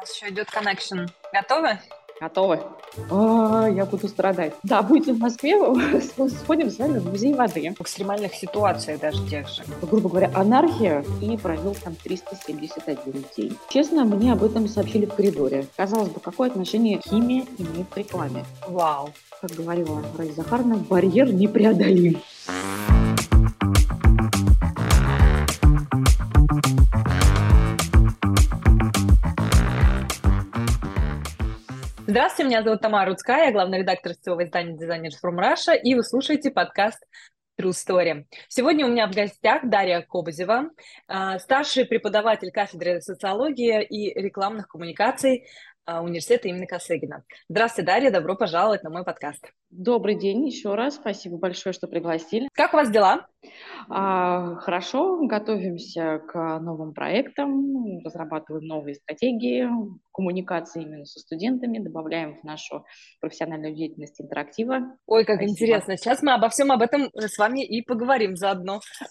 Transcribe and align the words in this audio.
нас 0.00 0.14
еще 0.14 0.28
идет 0.28 0.48
connection. 0.48 1.08
Готовы? 1.32 1.78
Готовы. 2.20 2.60
А, 3.10 3.68
я 3.68 3.84
буду 3.84 4.08
страдать. 4.08 4.52
Да, 4.64 4.82
будете 4.82 5.12
в 5.12 5.18
Москве, 5.18 5.56
сходим 6.42 6.68
с 6.68 6.78
вами 6.78 6.98
в 6.98 7.06
музей 7.06 7.32
воды. 7.32 7.74
В 7.78 7.82
экстремальных 7.82 8.34
ситуациях 8.34 9.00
даже 9.00 9.24
тех 9.28 9.48
же. 9.48 9.62
Грубо 9.82 10.08
говоря, 10.08 10.30
анархия. 10.34 11.04
И 11.22 11.36
провел 11.36 11.76
там 11.76 11.94
371 11.94 13.24
день. 13.36 13.56
Честно, 13.68 14.04
мне 14.04 14.32
об 14.32 14.42
этом 14.42 14.66
сообщили 14.66 15.06
в 15.06 15.14
коридоре. 15.14 15.66
Казалось 15.76 16.08
бы, 16.08 16.18
какое 16.18 16.50
отношение 16.50 17.00
химия 17.00 17.44
имеет 17.56 17.88
к 17.88 17.96
рекламе? 17.96 18.44
Вау. 18.66 19.10
Как 19.40 19.52
говорила 19.52 20.02
Раиса 20.16 20.42
Захаровна, 20.42 20.76
барьер 20.76 21.32
непреодолим. 21.32 22.20
Здравствуйте, 32.18 32.48
меня 32.48 32.64
зовут 32.64 32.80
Тамара 32.80 33.10
Рудская, 33.10 33.44
я 33.44 33.52
главный 33.52 33.78
редактор 33.78 34.12
сетевого 34.12 34.42
издания 34.42 34.74
Designers 34.74 35.14
from 35.22 35.38
Russia, 35.38 35.80
и 35.80 35.94
вы 35.94 36.02
слушаете 36.02 36.50
подкаст 36.50 36.98
True 37.60 37.70
Story. 37.70 38.24
Сегодня 38.48 38.86
у 38.86 38.88
меня 38.88 39.06
в 39.06 39.14
гостях 39.14 39.60
Дарья 39.62 40.00
Кобозева, 40.00 40.70
а, 41.06 41.38
старший 41.38 41.84
преподаватель 41.84 42.50
кафедры 42.50 43.00
социологии 43.00 43.84
и 43.84 44.20
рекламных 44.20 44.66
коммуникаций 44.66 45.46
университета 45.96 46.48
имени 46.48 46.66
Косыгина. 46.66 47.24
Здравствуйте, 47.48 47.86
Дарья, 47.86 48.10
добро 48.10 48.36
пожаловать 48.36 48.82
на 48.82 48.90
мой 48.90 49.04
подкаст. 49.04 49.52
Добрый 49.70 50.14
день 50.14 50.46
еще 50.46 50.74
раз, 50.74 50.96
спасибо 50.96 51.38
большое, 51.38 51.72
что 51.72 51.88
пригласили. 51.88 52.48
Как 52.52 52.74
у 52.74 52.76
вас 52.76 52.90
дела? 52.90 53.26
А, 53.88 54.56
хорошо, 54.56 55.18
готовимся 55.26 56.20
к 56.28 56.58
новым 56.58 56.92
проектам, 56.92 58.00
разрабатываем 58.04 58.66
новые 58.66 58.96
стратегии 58.96 59.68
коммуникации 60.12 60.82
именно 60.82 61.06
со 61.06 61.20
студентами, 61.20 61.78
добавляем 61.78 62.38
в 62.40 62.44
нашу 62.44 62.84
профессиональную 63.20 63.74
деятельность 63.74 64.20
интерактива. 64.20 64.96
Ой, 65.06 65.24
как 65.24 65.36
спасибо. 65.36 65.52
интересно. 65.52 65.96
Сейчас 65.96 66.22
мы 66.22 66.34
обо 66.34 66.50
всем 66.50 66.70
об 66.70 66.82
этом 66.82 67.10
с 67.14 67.38
вами 67.38 67.64
и 67.64 67.82
поговорим 67.82 68.36
заодно. 68.36 68.80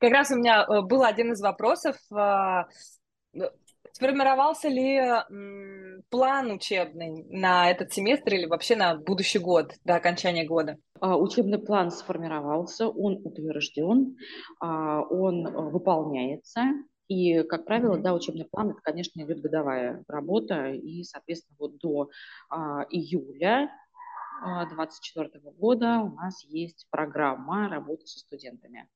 Как 0.00 0.12
раз 0.12 0.30
у 0.30 0.36
меня 0.36 0.64
э, 0.64 0.82
был 0.82 1.02
один 1.02 1.32
из 1.32 1.40
вопросов 1.40 1.96
а, 2.12 2.66
Сформировался 3.96 4.68
ли 4.68 4.98
м, 4.98 6.02
план 6.10 6.50
учебный 6.50 7.24
на 7.30 7.70
этот 7.70 7.94
семестр 7.94 8.34
или 8.34 8.44
вообще 8.44 8.76
на 8.76 8.94
будущий 8.94 9.38
год, 9.38 9.72
до 9.86 9.94
окончания 9.94 10.44
года? 10.44 10.76
А, 11.00 11.16
учебный 11.16 11.58
план 11.58 11.90
сформировался, 11.90 12.88
он 12.88 13.22
утвержден, 13.24 14.18
а, 14.60 15.00
он 15.00 15.50
выполняется. 15.70 16.60
И, 17.08 17.42
как 17.44 17.64
правило, 17.64 17.96
да, 17.96 18.12
учебный 18.12 18.44
план, 18.44 18.72
это, 18.72 18.80
конечно, 18.82 19.22
идет 19.22 19.40
годовая 19.40 20.04
работа, 20.08 20.72
и, 20.72 21.02
соответственно, 21.02 21.56
вот 21.58 21.78
до 21.78 22.10
а, 22.50 22.82
июля 22.90 23.70
2024 24.42 25.54
года 25.56 26.00
у 26.00 26.14
нас 26.14 26.44
есть 26.44 26.86
программа 26.90 27.70
работы 27.70 28.04
со 28.04 28.18
студентами. 28.18 28.86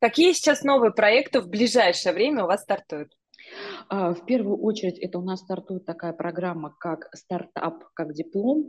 Какие 0.00 0.32
сейчас 0.32 0.62
новые 0.62 0.92
проекты 0.92 1.40
в 1.40 1.48
ближайшее 1.48 2.12
время 2.12 2.44
у 2.44 2.46
вас 2.48 2.62
стартуют? 2.62 3.14
А, 3.92 4.14
в 4.14 4.24
первую 4.24 4.56
очередь 4.58 5.00
это 5.00 5.18
у 5.18 5.22
нас 5.22 5.40
стартует 5.40 5.84
такая 5.84 6.12
программа, 6.12 6.72
как 6.78 7.08
стартап, 7.12 7.82
как 7.94 8.14
диплом, 8.14 8.68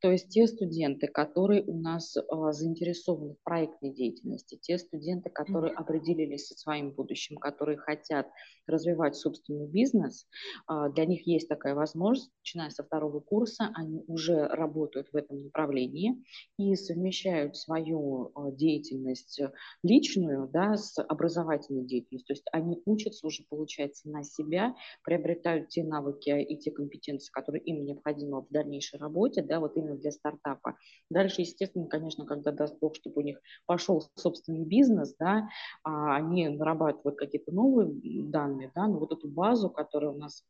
то 0.00 0.10
есть 0.10 0.30
те 0.30 0.46
студенты, 0.46 1.08
которые 1.08 1.62
у 1.62 1.78
нас 1.78 2.16
а, 2.16 2.52
заинтересованы 2.52 3.34
в 3.34 3.42
проектной 3.44 3.92
деятельности, 3.92 4.58
те 4.62 4.78
студенты, 4.78 5.28
которые 5.28 5.74
определились 5.74 6.46
со 6.46 6.56
своим 6.56 6.92
будущим, 6.92 7.36
которые 7.36 7.76
хотят 7.76 8.28
развивать 8.66 9.14
собственный 9.14 9.68
бизнес, 9.68 10.26
а, 10.66 10.88
для 10.88 11.04
них 11.04 11.26
есть 11.26 11.48
такая 11.48 11.74
возможность, 11.74 12.32
начиная 12.40 12.70
со 12.70 12.82
второго 12.82 13.20
курса, 13.20 13.70
они 13.74 14.02
уже 14.06 14.46
работают 14.46 15.08
в 15.12 15.16
этом 15.16 15.42
направлении 15.44 16.24
и 16.56 16.74
совмещают 16.76 17.58
свою 17.58 18.32
деятельность 18.52 19.38
личную 19.82 20.48
да, 20.50 20.78
с 20.78 20.98
образовательной 21.02 21.84
деятельностью, 21.84 22.26
то 22.26 22.32
есть 22.32 22.46
они 22.52 22.80
учатся 22.86 23.26
уже, 23.26 23.44
получается, 23.50 24.08
на 24.08 24.22
себя, 24.24 24.61
приобретают 25.02 25.68
те 25.68 25.84
навыки 25.84 26.30
и 26.30 26.56
те 26.56 26.70
компетенции, 26.70 27.30
которые 27.32 27.62
им 27.62 27.84
необходимы 27.84 28.42
в 28.42 28.48
дальнейшей 28.50 28.98
работе, 28.98 29.42
да, 29.42 29.60
вот 29.60 29.76
именно 29.76 29.96
для 29.96 30.10
стартапа. 30.10 30.76
Дальше, 31.10 31.42
естественно, 31.42 31.86
конечно, 31.86 32.26
когда 32.26 32.52
даст 32.52 32.78
Бог, 32.80 32.96
чтобы 32.96 33.22
у 33.22 33.24
них 33.24 33.40
пошел 33.66 34.04
собственный 34.16 34.64
бизнес, 34.64 35.14
да, 35.18 35.48
а 35.84 36.16
они 36.16 36.48
нарабатывают 36.48 37.18
какие-то 37.18 37.52
новые 37.52 37.90
данные, 38.24 38.70
да, 38.74 38.86
но 38.86 38.98
вот 38.98 39.12
эту 39.12 39.28
базу, 39.28 39.70
которая 39.70 40.10
у 40.10 40.18
нас 40.18 40.44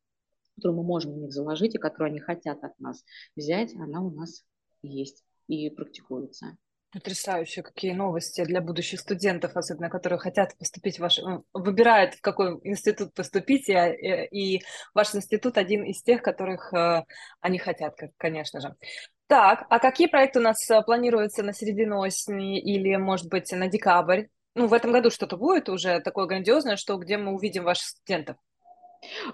которую 0.57 0.83
мы 0.83 0.87
можем 0.87 1.15
у 1.15 1.17
них 1.17 1.33
заложить 1.33 1.75
и 1.75 1.79
которую 1.79 2.11
они 2.11 2.21
хотят 2.21 2.63
от 2.63 2.79
нас 2.79 3.05
взять, 3.37 3.75
она 3.75 4.03
у 4.03 4.11
нас 4.11 4.45
есть 4.83 5.25
и 5.49 5.71
практикуется. 5.71 6.59
Потрясающе, 6.93 7.63
какие 7.63 7.93
новости 7.93 8.45
для 8.45 8.61
будущих 8.61 9.01
студентов, 9.01 9.57
особенно 9.57 9.89
которые 9.89 10.19
хотят 10.19 10.55
поступить 10.59 10.99
в 10.99 11.01
ваш, 11.01 11.19
ну, 11.19 11.43
выбирают 11.55 12.15
в 12.15 12.21
какой 12.21 12.61
институт 12.65 13.15
поступить, 13.15 13.71
и, 13.71 13.73
э, 13.73 14.27
и 14.27 14.63
ваш 14.93 15.15
институт 15.15 15.57
один 15.57 15.85
из 15.85 16.03
тех, 16.03 16.21
которых 16.21 16.71
э, 16.75 17.05
они 17.41 17.59
хотят, 17.59 17.99
конечно 18.19 18.61
же. 18.61 18.77
Так, 19.27 19.65
а 19.71 19.79
какие 19.79 20.07
проекты 20.07 20.41
у 20.41 20.43
нас 20.43 20.71
э, 20.71 20.83
планируются 20.83 21.43
на 21.43 21.55
середину 21.55 21.99
осени 21.99 22.61
или, 22.61 22.95
может 22.97 23.31
быть, 23.31 23.51
на 23.53 23.69
декабрь? 23.69 24.27
Ну, 24.55 24.67
в 24.67 24.75
этом 24.75 24.93
году 24.93 25.11
что-то 25.11 25.39
будет 25.39 25.71
уже 25.71 26.01
такое 26.01 26.27
грандиозное, 26.27 26.77
что 26.77 26.99
где 26.99 27.17
мы 27.17 27.33
увидим 27.33 27.65
ваших 27.65 27.87
студентов? 27.87 28.37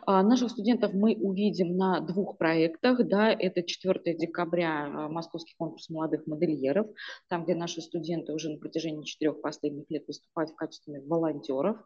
А, 0.06 0.22
наших 0.22 0.50
студентов 0.50 0.94
мы 0.94 1.14
увидим 1.14 1.76
на 1.76 2.00
двух 2.00 2.38
проектах. 2.38 3.06
Да, 3.06 3.30
это 3.30 3.62
4 3.62 4.16
декабря 4.16 4.86
а, 4.86 5.08
Московский 5.08 5.54
конкурс 5.58 5.88
молодых 5.90 6.26
модельеров, 6.26 6.86
там, 7.28 7.44
где 7.44 7.54
наши 7.54 7.80
студенты 7.80 8.32
уже 8.32 8.50
на 8.50 8.58
протяжении 8.58 9.04
четырех 9.04 9.40
последних 9.40 9.90
лет 9.90 10.06
выступают 10.06 10.50
в 10.50 10.56
качестве 10.56 11.00
волонтеров 11.02 11.76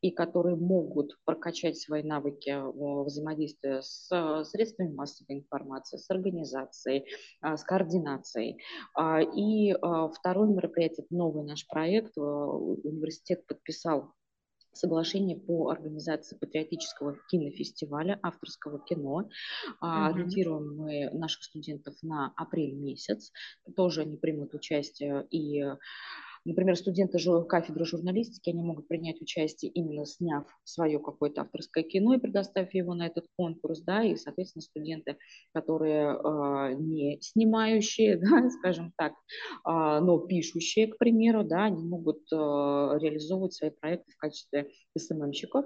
и 0.00 0.10
которые 0.10 0.56
могут 0.56 1.16
прокачать 1.24 1.78
свои 1.78 2.02
навыки 2.02 2.54
взаимодействия 3.04 3.82
с 3.82 4.08
а, 4.10 4.44
средствами 4.44 4.92
массовой 4.92 5.38
информации, 5.38 5.98
с 5.98 6.08
организацией, 6.10 7.04
с 7.42 7.62
координацией. 7.64 8.58
И 9.36 9.74
второе 10.14 10.48
мероприятие, 10.48 11.04
это 11.04 11.14
новый 11.14 11.44
наш 11.44 11.66
проект. 11.66 12.16
Университет 12.16 13.46
подписал 13.46 14.12
соглашение 14.76 15.36
по 15.36 15.70
организации 15.70 16.36
патриотического 16.36 17.18
кинофестиваля 17.28 18.18
авторского 18.22 18.78
кино. 18.78 19.22
Mm-hmm. 19.22 20.06
Ориентируем 20.08 20.76
мы 20.76 21.10
наших 21.12 21.44
студентов 21.44 21.94
на 22.02 22.32
апрель 22.36 22.74
месяц. 22.74 23.32
Тоже 23.76 24.02
они 24.02 24.16
примут 24.16 24.54
участие 24.54 25.26
и 25.30 25.64
Например, 26.46 26.76
студенты 26.76 27.18
кафедры 27.48 27.84
журналистики, 27.84 28.50
они 28.50 28.62
могут 28.62 28.86
принять 28.86 29.20
участие 29.20 29.72
именно 29.72 30.06
сняв 30.06 30.46
свое 30.62 31.00
какое-то 31.00 31.40
авторское 31.40 31.82
кино 31.82 32.14
и 32.14 32.20
предоставив 32.20 32.72
его 32.72 32.94
на 32.94 33.08
этот 33.08 33.26
конкурс, 33.36 33.80
да, 33.80 34.04
и, 34.04 34.14
соответственно, 34.14 34.62
студенты, 34.62 35.18
которые 35.52 36.12
э, 36.12 36.74
не 36.78 37.18
снимающие, 37.20 38.16
да, 38.22 38.48
скажем 38.50 38.92
так, 38.96 39.12
э, 39.12 39.16
но 39.64 40.18
пишущие, 40.18 40.86
к 40.86 40.98
примеру, 40.98 41.42
да, 41.42 41.64
они 41.64 41.82
могут 41.82 42.20
э, 42.32 42.36
реализовывать 42.36 43.54
свои 43.54 43.70
проекты 43.70 44.12
в 44.12 44.16
качестве 44.16 44.70
СММщиков, 44.96 45.64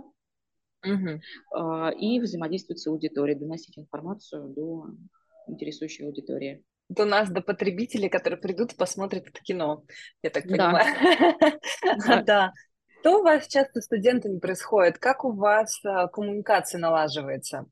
угу. 0.82 1.91
и 2.00 2.20
взаимодействовать 2.20 2.80
с 2.80 2.86
аудиторией, 2.86 3.38
доносить 3.38 3.78
информацию 3.78 4.48
до 4.48 4.86
интересующей 5.47 6.06
аудитории 6.06 6.64
до 6.91 7.05
нас, 7.05 7.31
до 7.31 7.41
потребителей, 7.41 8.09
которые 8.09 8.39
придут 8.39 8.73
и 8.73 8.77
посмотрят 8.77 9.27
это 9.27 9.41
кино, 9.41 9.84
я 10.23 10.31
так 10.31 10.45
понимаю. 10.45 10.84
Да. 12.27 12.53
Что 13.01 13.21
у 13.21 13.23
вас 13.23 13.47
часто 13.47 13.81
с 13.81 13.84
студентами 13.84 14.39
происходит? 14.39 14.98
Как 14.98 15.25
у 15.25 15.33
вас 15.33 15.81
а, 15.87 16.09
коммуникация 16.09 16.78
налаживается? 16.78 17.65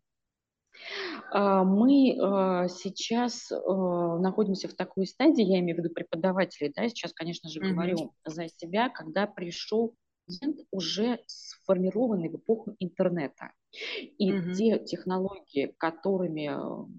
А, 1.31 1.65
мы 1.65 2.17
а, 2.19 2.69
сейчас 2.69 3.51
находимся 3.51 4.69
в 4.69 4.75
такой 4.75 5.07
стадии, 5.07 5.45
я 5.45 5.59
имею 5.59 5.77
в 5.77 5.81
виду 5.81 5.93
преподавателей, 5.93 6.73
да, 6.75 6.89
сейчас, 6.89 7.13
конечно 7.13 7.51
же, 7.51 7.61
говорю 7.61 8.15
за 8.25 8.49
себя, 8.49 8.89
когда 8.89 9.27
пришел 9.27 9.95
студент 10.29 10.61
уже 10.71 11.21
сформированный 11.27 12.31
в 12.31 12.37
эпоху 12.37 12.77
интернета. 12.79 13.53
И 14.19 14.33
угу. 14.33 14.53
те 14.53 14.79
технологии, 14.79 15.75
которыми 15.79 16.51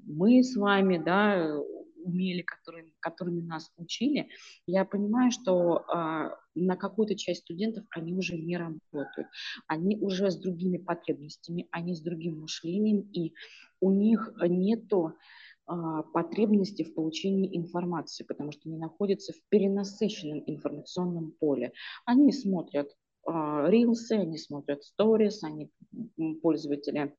мы 0.06 0.44
с 0.44 0.56
вами, 0.56 0.98
да, 0.98 1.60
умели, 2.04 2.42
которые, 2.42 2.92
которыми 3.00 3.42
нас 3.42 3.72
учили, 3.78 4.30
я 4.66 4.86
понимаю, 4.86 5.32
что 5.32 5.86
а, 5.88 6.38
на 6.56 6.76
какую-то 6.76 7.16
часть 7.16 7.42
студентов 7.42 7.86
они 7.92 8.14
уже 8.14 8.38
не 8.38 8.58
работают. 8.58 9.28
Они 9.68 9.98
уже 9.98 10.32
с 10.32 10.38
другими 10.38 10.78
потребностями, 10.78 11.68
они 11.72 11.96
с 11.96 12.02
другим 12.02 12.42
мышлением, 12.42 13.10
и 13.14 13.34
у 13.82 13.92
них 13.92 14.34
нету 14.42 15.14
а, 15.66 16.04
потребности 16.04 16.84
в 16.84 16.94
получении 16.94 17.56
информации, 17.58 18.24
потому 18.24 18.52
что 18.52 18.62
они 18.66 18.78
находятся 18.78 19.34
в 19.34 19.42
перенасыщенном 19.50 20.44
информационном 20.46 21.32
поле. 21.40 21.74
Они 22.06 22.32
смотрят 22.32 22.90
рилсы, 23.26 24.14
они 24.14 24.38
смотрят 24.38 24.84
сторис, 24.84 25.44
они 25.44 25.70
пользователи 26.42 27.14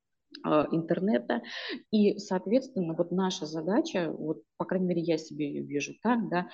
интернета. 0.45 1.43
И, 1.91 2.19
соответственно, 2.19 2.95
вот 2.95 3.13
наша 3.13 3.47
задача, 3.47 4.11
вот, 4.13 4.43
по 4.57 4.65
крайней 4.65 4.87
мере, 4.87 5.03
я 5.03 5.19
себе 5.19 5.49
ее 5.53 5.63
вижу 5.63 5.95
так, 6.03 6.19
да, 6.29 6.49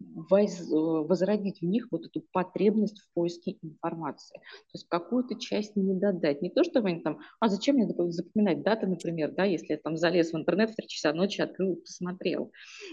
э, 0.00 0.74
возродить 0.74 1.60
в 1.60 1.64
них 1.64 1.88
вот 1.90 2.06
эту 2.06 2.22
потребность 2.32 3.00
в 3.00 3.12
поиске 3.14 3.56
информации. 3.62 4.38
То 4.38 4.74
есть 4.74 4.88
какую-то 4.88 5.38
часть 5.38 5.76
не 5.76 5.94
додать. 5.94 6.42
Не 6.42 6.50
то, 6.50 6.64
что 6.64 6.80
они 6.80 7.00
там, 7.00 7.18
а 7.40 7.48
зачем 7.48 7.76
мне 7.76 7.86
запоминать 7.86 8.62
даты, 8.62 8.86
например, 8.86 9.32
да, 9.32 9.44
если 9.44 9.72
я 9.72 9.78
там 9.78 9.96
залез 9.96 10.32
в 10.32 10.36
интернет 10.36 10.70
в 10.70 10.76
3 10.76 10.88
часа 10.88 11.12
ночи, 11.12 11.40
открыл, 11.40 11.76
посмотрел. 11.76 12.52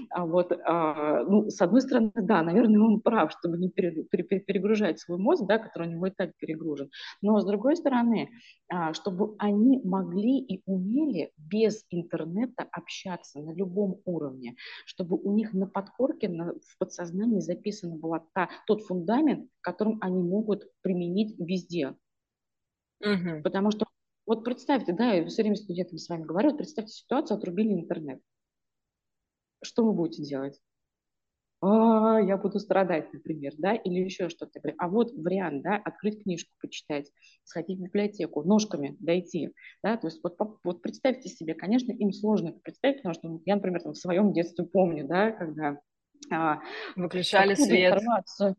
А 0.09 0.25
вот, 0.25 0.51
а, 0.65 1.23
ну, 1.23 1.49
с 1.49 1.61
одной 1.61 1.81
стороны, 1.81 2.11
да, 2.15 2.41
наверное, 2.43 2.81
он 2.81 3.01
прав, 3.01 3.31
чтобы 3.31 3.57
не 3.57 3.69
перегружать 3.69 4.99
свой 4.99 5.17
мозг, 5.17 5.45
да, 5.47 5.57
который 5.57 5.87
у 5.87 5.91
него 5.91 6.07
и 6.07 6.11
так 6.11 6.35
перегружен. 6.37 6.89
Но 7.21 7.39
с 7.39 7.45
другой 7.45 7.75
стороны, 7.75 8.29
а, 8.69 8.93
чтобы 8.93 9.35
они 9.37 9.81
могли 9.83 10.39
и 10.39 10.61
умели 10.65 11.31
без 11.37 11.85
интернета 11.89 12.67
общаться 12.71 13.39
на 13.39 13.53
любом 13.53 14.01
уровне, 14.05 14.55
чтобы 14.85 15.17
у 15.17 15.33
них 15.33 15.53
на 15.53 15.67
подкорке, 15.67 16.29
на, 16.29 16.53
в 16.53 16.77
подсознании 16.91 17.39
записана 17.39 17.95
была 17.95 18.25
та, 18.33 18.49
тот 18.67 18.83
фундамент, 18.83 19.49
которым 19.61 19.97
они 20.01 20.21
могут 20.21 20.69
применить 20.81 21.39
везде. 21.39 21.95
Угу. 22.99 23.41
Потому 23.43 23.71
что 23.71 23.85
вот 24.27 24.43
представьте, 24.43 24.93
да, 24.93 25.13
я 25.13 25.25
все 25.25 25.41
время 25.41 25.55
студентам 25.55 25.97
с 25.97 26.09
вами 26.09 26.23
говорю, 26.23 26.49
вот 26.49 26.57
представьте 26.57 26.93
ситуацию, 26.93 27.37
отрубили 27.37 27.73
интернет. 27.73 28.21
Что 29.63 29.85
вы 29.85 29.93
будете 29.93 30.23
делать? 30.23 30.59
а, 31.61 32.19
я 32.19 32.37
буду 32.37 32.59
страдать, 32.59 33.13
например, 33.13 33.53
да, 33.57 33.75
или 33.75 33.99
еще 33.99 34.29
что-то. 34.29 34.59
А 34.79 34.87
вот 34.87 35.11
вариант, 35.13 35.61
да, 35.61 35.75
открыть 35.75 36.23
книжку, 36.23 36.51
почитать, 36.59 37.11
сходить 37.43 37.79
в 37.79 37.83
библиотеку, 37.83 38.43
ножками 38.43 38.97
дойти, 38.99 39.53
да, 39.83 39.95
то 39.97 40.07
есть 40.07 40.21
вот, 40.23 40.37
вот 40.63 40.81
представьте 40.81 41.29
себе, 41.29 41.53
конечно, 41.53 41.91
им 41.91 42.11
сложно 42.11 42.49
это 42.49 42.59
представить, 42.59 42.97
потому 42.97 43.13
что 43.13 43.41
я, 43.45 43.55
например, 43.55 43.81
там, 43.81 43.93
в 43.93 43.97
своем 43.97 44.33
детстве 44.33 44.65
помню, 44.65 45.07
да, 45.07 45.31
когда 45.31 45.79
а, 46.29 46.59
выключали 46.95 47.53
свет. 47.55 47.93
Информацию, 47.93 48.55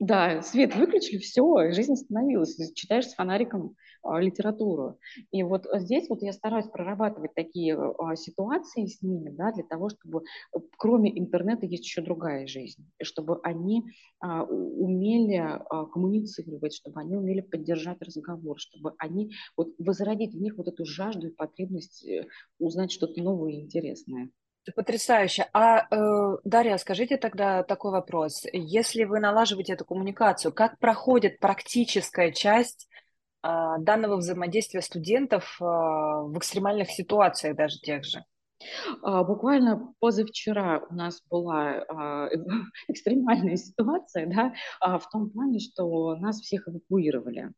да, 0.00 0.42
свет 0.42 0.74
выключили, 0.74 1.18
все, 1.18 1.70
жизнь 1.72 1.92
остановилась. 1.92 2.58
Читаешь 2.74 3.06
с 3.06 3.14
фонариком 3.14 3.76
а, 4.02 4.20
литературу. 4.20 4.98
И 5.30 5.42
вот 5.44 5.66
здесь 5.72 6.08
вот 6.08 6.20
я 6.22 6.32
стараюсь 6.32 6.66
прорабатывать 6.66 7.32
такие 7.34 7.74
а, 7.74 8.16
ситуации 8.16 8.86
с 8.86 9.00
ними, 9.02 9.30
да, 9.30 9.52
для 9.52 9.62
того, 9.62 9.88
чтобы 9.88 10.24
э, 10.54 10.58
кроме 10.76 11.16
интернета 11.16 11.66
есть 11.66 11.84
еще 11.84 12.02
другая 12.02 12.46
жизнь, 12.46 12.90
и 12.98 13.04
чтобы 13.04 13.40
они 13.44 13.84
а, 14.18 14.42
умели 14.44 15.36
а, 15.36 15.86
коммуницировать, 15.86 16.74
чтобы 16.74 17.00
они 17.00 17.16
умели 17.16 17.40
поддержать 17.40 18.02
разговор, 18.02 18.58
чтобы 18.58 18.94
они 18.98 19.32
вот 19.56 19.68
возродить 19.78 20.34
в 20.34 20.40
них 20.40 20.56
вот 20.56 20.68
эту 20.68 20.84
жажду 20.84 21.28
и 21.28 21.34
потребность 21.34 22.04
э, 22.04 22.26
узнать 22.58 22.90
что-то 22.90 23.22
новое 23.22 23.52
и 23.52 23.60
интересное. 23.60 24.28
Потрясающе. 24.72 25.46
А, 25.52 25.86
э, 25.90 26.36
Дарья, 26.44 26.78
скажите 26.78 27.18
тогда 27.18 27.62
такой 27.62 27.92
вопрос. 27.92 28.46
Если 28.52 29.04
вы 29.04 29.20
налаживаете 29.20 29.74
эту 29.74 29.84
коммуникацию, 29.84 30.52
как 30.52 30.78
проходит 30.78 31.38
практическая 31.38 32.32
часть 32.32 32.88
э, 33.42 33.48
данного 33.78 34.16
взаимодействия 34.16 34.80
студентов 34.80 35.58
э, 35.60 35.64
в 35.64 36.34
экстремальных 36.38 36.90
ситуациях 36.90 37.56
даже 37.56 37.78
тех 37.78 38.04
же? 38.04 38.24
А, 39.02 39.24
буквально 39.24 39.94
позавчера 40.00 40.82
у 40.90 40.94
нас 40.94 41.22
была 41.30 41.84
а, 41.88 42.28
экстремальная 42.88 43.56
ситуация, 43.56 44.26
да, 44.26 44.54
а, 44.80 44.98
в 44.98 45.08
том 45.10 45.30
плане, 45.30 45.58
что 45.58 46.16
нас 46.16 46.40
всех 46.40 46.68
эвакуировали. 46.68 47.52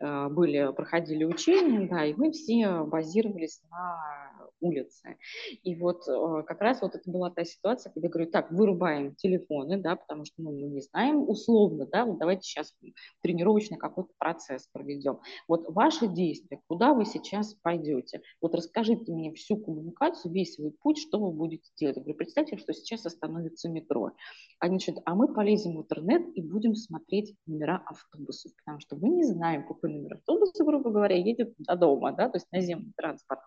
Были, 0.00 0.72
проходили 0.74 1.24
учения, 1.24 1.88
да, 1.88 2.04
и 2.04 2.14
мы 2.14 2.32
все 2.32 2.84
базировались 2.84 3.62
на 3.70 4.48
улице. 4.60 5.16
И 5.62 5.74
вот 5.76 6.04
как 6.46 6.60
раз 6.60 6.82
вот 6.82 6.94
это 6.94 7.10
была 7.10 7.30
та 7.30 7.44
ситуация, 7.44 7.92
когда 7.92 8.06
я 8.06 8.10
говорю, 8.10 8.30
так, 8.30 8.50
вырубаем 8.50 9.14
телефоны, 9.14 9.78
да, 9.78 9.96
потому 9.96 10.24
что 10.24 10.42
ну, 10.42 10.52
мы 10.52 10.68
не 10.68 10.80
знаем 10.80 11.28
условно, 11.28 11.86
да, 11.86 12.04
вот 12.04 12.18
давайте 12.18 12.42
сейчас 12.42 12.74
тренировочный 13.22 13.78
какой-то 13.78 14.10
процесс 14.18 14.68
проведем. 14.72 15.20
Вот 15.48 15.64
ваши 15.68 16.06
действия, 16.06 16.60
куда 16.68 16.94
вы 16.94 17.04
сейчас 17.04 17.54
пойдете? 17.54 18.22
Вот 18.40 18.54
расскажите 18.54 19.12
мне 19.12 19.32
всю 19.34 19.56
коммуникацию, 19.56 20.32
весь 20.32 20.51
свой 20.52 20.72
путь, 20.82 20.98
что 20.98 21.18
вы 21.18 21.32
будете 21.32 21.70
делать. 21.76 21.96
Я 21.96 22.02
говорю, 22.02 22.18
представьте, 22.18 22.56
что 22.56 22.72
сейчас 22.72 23.06
остановится 23.06 23.68
метро. 23.68 24.12
Они 24.58 24.78
говорят, 24.78 25.02
а 25.06 25.14
мы 25.14 25.32
полезем 25.32 25.76
в 25.76 25.82
интернет 25.82 26.22
и 26.34 26.42
будем 26.42 26.74
смотреть 26.74 27.34
номера 27.46 27.82
автобусов, 27.86 28.52
потому 28.64 28.80
что 28.80 28.96
мы 28.96 29.08
не 29.08 29.24
знаем, 29.24 29.66
какой 29.66 29.90
номер 29.90 30.14
автобуса, 30.14 30.64
грубо 30.64 30.90
говоря, 30.90 31.16
едет 31.16 31.54
до 31.58 31.76
дома, 31.76 32.12
да, 32.12 32.28
то 32.28 32.36
есть 32.36 32.46
наземный 32.52 32.92
транспорт. 32.96 33.40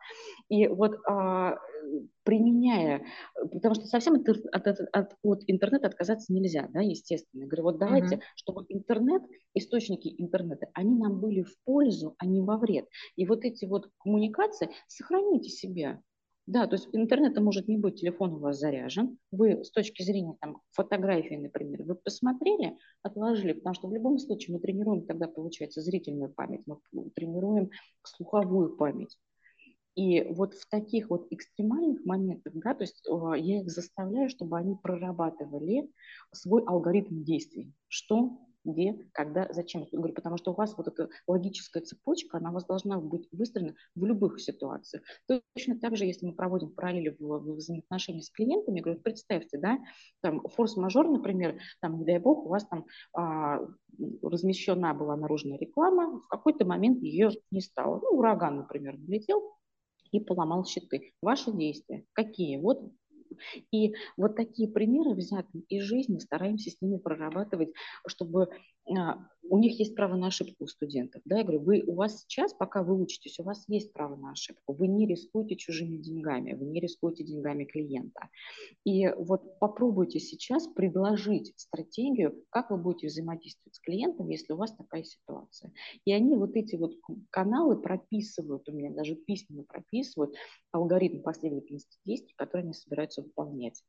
И 0.49 0.67
вот 0.67 0.97
а, 1.07 1.57
применяя, 2.23 3.05
потому 3.51 3.75
что 3.75 3.85
совсем 3.85 4.15
от, 4.15 4.27
от, 4.27 4.79
от, 4.91 5.15
от 5.23 5.43
интернета 5.47 5.87
отказаться 5.87 6.33
нельзя, 6.33 6.67
да, 6.73 6.81
естественно. 6.81 7.41
Я 7.41 7.47
говорю, 7.47 7.63
вот 7.63 7.77
давайте, 7.77 8.15
uh-huh. 8.15 8.21
чтобы 8.35 8.65
интернет, 8.69 9.23
источники 9.53 10.13
интернета, 10.17 10.67
они 10.73 10.95
нам 10.95 11.19
были 11.19 11.43
в 11.43 11.55
пользу, 11.65 12.15
а 12.17 12.25
не 12.25 12.41
во 12.41 12.57
вред. 12.57 12.87
И 13.15 13.25
вот 13.25 13.45
эти 13.45 13.65
вот 13.65 13.89
коммуникации 13.99 14.69
сохраните 14.87 15.49
себе. 15.49 16.01
Да, 16.47 16.67
то 16.67 16.75
есть 16.75 16.87
интернета 16.93 17.41
может 17.41 17.67
не 17.67 17.77
быть, 17.77 17.99
телефон 17.99 18.33
у 18.33 18.37
вас 18.37 18.59
заряжен. 18.59 19.17
Вы 19.31 19.63
с 19.63 19.71
точки 19.71 20.03
зрения 20.03 20.35
там, 20.39 20.61
фотографии, 20.71 21.35
например, 21.35 21.83
вы 21.83 21.95
посмотрели, 21.95 22.77
отложили, 23.01 23.53
потому 23.53 23.73
что 23.73 23.87
в 23.87 23.93
любом 23.93 24.19
случае 24.19 24.55
мы 24.55 24.61
тренируем 24.61 25.07
тогда, 25.07 25.27
получается, 25.27 25.81
зрительную 25.81 26.31
память, 26.31 26.61
мы 26.67 27.09
тренируем 27.15 27.71
слуховую 28.03 28.77
память. 28.77 29.17
И 29.95 30.21
вот 30.23 30.53
в 30.53 30.69
таких 30.69 31.09
вот 31.09 31.25
экстремальных 31.31 32.05
моментах, 32.05 32.53
да, 32.53 32.75
то 32.75 32.83
есть 32.83 33.01
я 33.05 33.61
их 33.61 33.69
заставляю, 33.71 34.29
чтобы 34.29 34.57
они 34.57 34.75
прорабатывали 34.75 35.89
свой 36.31 36.63
алгоритм 36.65 37.23
действий. 37.23 37.73
Что 37.87 38.37
где, 38.65 39.07
когда, 39.13 39.47
зачем. 39.51 39.87
Я 39.91 39.97
говорю, 39.97 40.13
потому 40.13 40.37
что 40.37 40.51
у 40.51 40.55
вас 40.55 40.75
вот 40.77 40.87
эта 40.87 41.09
логическая 41.27 41.83
цепочка, 41.83 42.37
она 42.37 42.49
у 42.49 42.53
вас 42.53 42.65
должна 42.65 42.99
быть 42.99 43.27
выстроена 43.31 43.75
в 43.95 44.05
любых 44.05 44.41
ситуациях. 44.41 45.03
Точно 45.27 45.79
так 45.79 45.95
же, 45.95 46.05
если 46.05 46.25
мы 46.25 46.33
проводим 46.33 46.71
параллели 46.71 47.15
в, 47.19 47.23
в 47.23 47.55
взаимоотношении 47.55 48.21
с 48.21 48.29
клиентами, 48.29 48.77
я 48.77 48.83
говорю, 48.83 49.01
представьте, 49.01 49.57
да, 49.57 49.79
там 50.21 50.41
форс-мажор, 50.41 51.09
например, 51.09 51.59
там, 51.81 51.99
не 51.99 52.05
дай 52.05 52.19
бог, 52.19 52.45
у 52.45 52.49
вас 52.49 52.65
там 52.67 52.85
а, 53.13 53.59
размещена 54.21 54.93
была 54.93 55.15
наружная 55.15 55.57
реклама, 55.57 56.19
в 56.19 56.27
какой-то 56.27 56.65
момент 56.65 57.01
ее 57.01 57.29
не 57.51 57.61
стало. 57.61 57.99
Ну, 58.01 58.17
ураган, 58.17 58.57
например, 58.57 58.95
влетел, 58.97 59.55
и 60.11 60.19
поломал 60.19 60.65
щиты. 60.65 61.13
Ваши 61.21 61.51
действия 61.51 62.05
какие? 62.13 62.57
Вот 62.57 62.79
и 63.71 63.93
вот 64.17 64.35
такие 64.35 64.69
примеры 64.69 65.13
взяты 65.13 65.59
из 65.69 65.83
жизни, 65.83 66.19
стараемся 66.19 66.69
с 66.71 66.81
ними 66.81 66.97
прорабатывать, 66.97 67.69
чтобы 68.07 68.49
у 68.87 69.57
них 69.57 69.79
есть 69.79 69.95
право 69.95 70.15
на 70.15 70.27
ошибку 70.27 70.63
у 70.63 70.67
студентов. 70.67 71.21
Да, 71.25 71.37
я 71.37 71.43
говорю, 71.43 71.61
вы, 71.61 71.83
у 71.85 71.93
вас 71.93 72.21
сейчас, 72.21 72.53
пока 72.53 72.83
вы 72.83 72.99
учитесь, 72.99 73.39
у 73.39 73.43
вас 73.43 73.63
есть 73.67 73.93
право 73.93 74.15
на 74.15 74.31
ошибку. 74.31 74.73
Вы 74.73 74.87
не 74.87 75.07
рискуете 75.07 75.55
чужими 75.55 75.97
деньгами, 75.97 76.53
вы 76.53 76.65
не 76.65 76.79
рискуете 76.79 77.23
деньгами 77.23 77.65
клиента. 77.65 78.29
И 78.83 79.07
вот 79.17 79.59
попробуйте 79.59 80.19
сейчас 80.19 80.67
предложить 80.67 81.53
стратегию, 81.57 82.43
как 82.49 82.71
вы 82.71 82.77
будете 82.77 83.07
взаимодействовать 83.07 83.75
с 83.75 83.79
клиентом, 83.79 84.29
если 84.29 84.53
у 84.53 84.57
вас 84.57 84.75
такая 84.75 85.03
ситуация. 85.03 85.71
И 86.05 86.13
они 86.13 86.35
вот 86.35 86.55
эти 86.55 86.75
вот 86.75 86.93
каналы 87.29 87.77
прописывают, 87.77 88.67
у 88.69 88.71
меня 88.71 88.91
даже 88.91 89.15
письменно 89.15 89.63
прописывают 89.63 90.35
алгоритм 90.71 91.21
последовательности 91.21 91.99
действий, 92.05 92.33
которые 92.35 92.65
они 92.65 92.73
собираются 92.73 93.21
выполнять. 93.21 93.83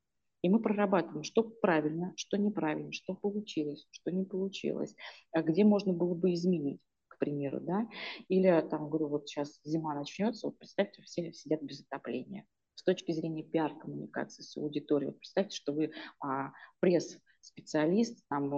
И 0.46 0.48
мы 0.48 0.60
прорабатываем, 0.60 1.24
что 1.24 1.42
правильно, 1.42 2.12
что 2.16 2.36
неправильно, 2.36 2.92
что 2.92 3.14
получилось, 3.14 3.84
что 3.90 4.12
не 4.12 4.24
получилось, 4.24 4.94
а 5.32 5.42
где 5.42 5.64
можно 5.64 5.92
было 5.92 6.14
бы 6.14 6.34
изменить 6.34 6.80
к 7.08 7.18
примеру, 7.18 7.58
да, 7.60 7.88
или 8.28 8.64
там, 8.70 8.88
говорю, 8.88 9.08
вот 9.08 9.28
сейчас 9.28 9.58
зима 9.64 9.96
начнется, 9.96 10.46
вот 10.46 10.56
представьте, 10.56 11.02
все 11.02 11.32
сидят 11.32 11.62
без 11.62 11.84
отопления. 11.84 12.46
С 12.76 12.84
точки 12.84 13.10
зрения 13.10 13.42
пиар-коммуникации 13.42 14.42
с 14.42 14.56
аудиторией, 14.56 15.10
вот 15.10 15.18
представьте, 15.18 15.56
что 15.56 15.72
вы 15.72 15.90
а, 16.20 16.52
пресс 16.78 17.18
специалист 17.46 18.18
там, 18.28 18.52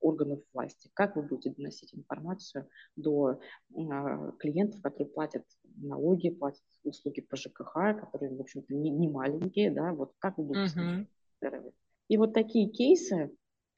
органов 0.00 0.40
власти. 0.52 0.90
Как 0.94 1.16
вы 1.16 1.22
будете 1.22 1.50
доносить 1.50 1.94
информацию 1.94 2.68
до 2.96 3.40
а, 3.74 4.32
клиентов, 4.38 4.80
которые 4.82 5.08
платят 5.08 5.44
налоги, 5.76 6.30
платят 6.30 6.62
услуги 6.84 7.20
по 7.20 7.36
ЖКХ, 7.36 7.72
которые, 8.00 8.36
в 8.36 8.40
общем-то, 8.40 8.74
не, 8.74 8.90
не 8.90 9.08
маленькие, 9.08 9.70
да, 9.70 9.92
вот 9.92 10.12
как 10.18 10.38
вы 10.38 10.44
будете 10.44 10.78
uh-huh. 10.78 11.72
И 12.08 12.16
вот 12.18 12.34
такие 12.34 12.70
кейсы 12.70 13.32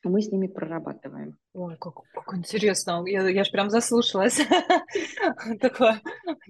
мы 0.05 0.23
с 0.23 0.31
ними 0.31 0.47
прорабатываем. 0.47 1.37
Ой, 1.55 1.77
как, 1.79 1.95
как 2.13 2.35
интересно. 2.35 3.03
Я, 3.07 3.29
я 3.29 3.45
же 3.45 3.51
прям 3.51 3.71
заслушалась. 3.71 4.41
Такое 5.61 6.01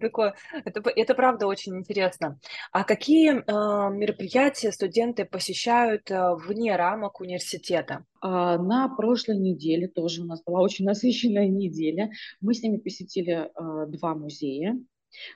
такое, 0.00 0.34
это, 0.64 0.82
это 0.90 1.14
правда 1.14 1.46
очень 1.46 1.76
интересно. 1.76 2.38
А 2.72 2.84
какие 2.84 3.32
э, 3.32 3.94
мероприятия 3.94 4.72
студенты 4.72 5.24
посещают 5.24 6.10
э, 6.10 6.34
вне 6.34 6.74
рамок 6.76 7.20
университета? 7.20 8.04
А, 8.20 8.58
на 8.58 8.88
прошлой 8.88 9.38
неделе 9.38 9.88
тоже 9.88 10.22
у 10.22 10.24
нас 10.24 10.42
была 10.42 10.60
очень 10.60 10.84
насыщенная 10.84 11.48
неделя. 11.48 12.10
Мы 12.40 12.54
с 12.54 12.62
ними 12.62 12.78
посетили 12.78 13.32
э, 13.32 13.86
два 13.88 14.14
музея. 14.14 14.78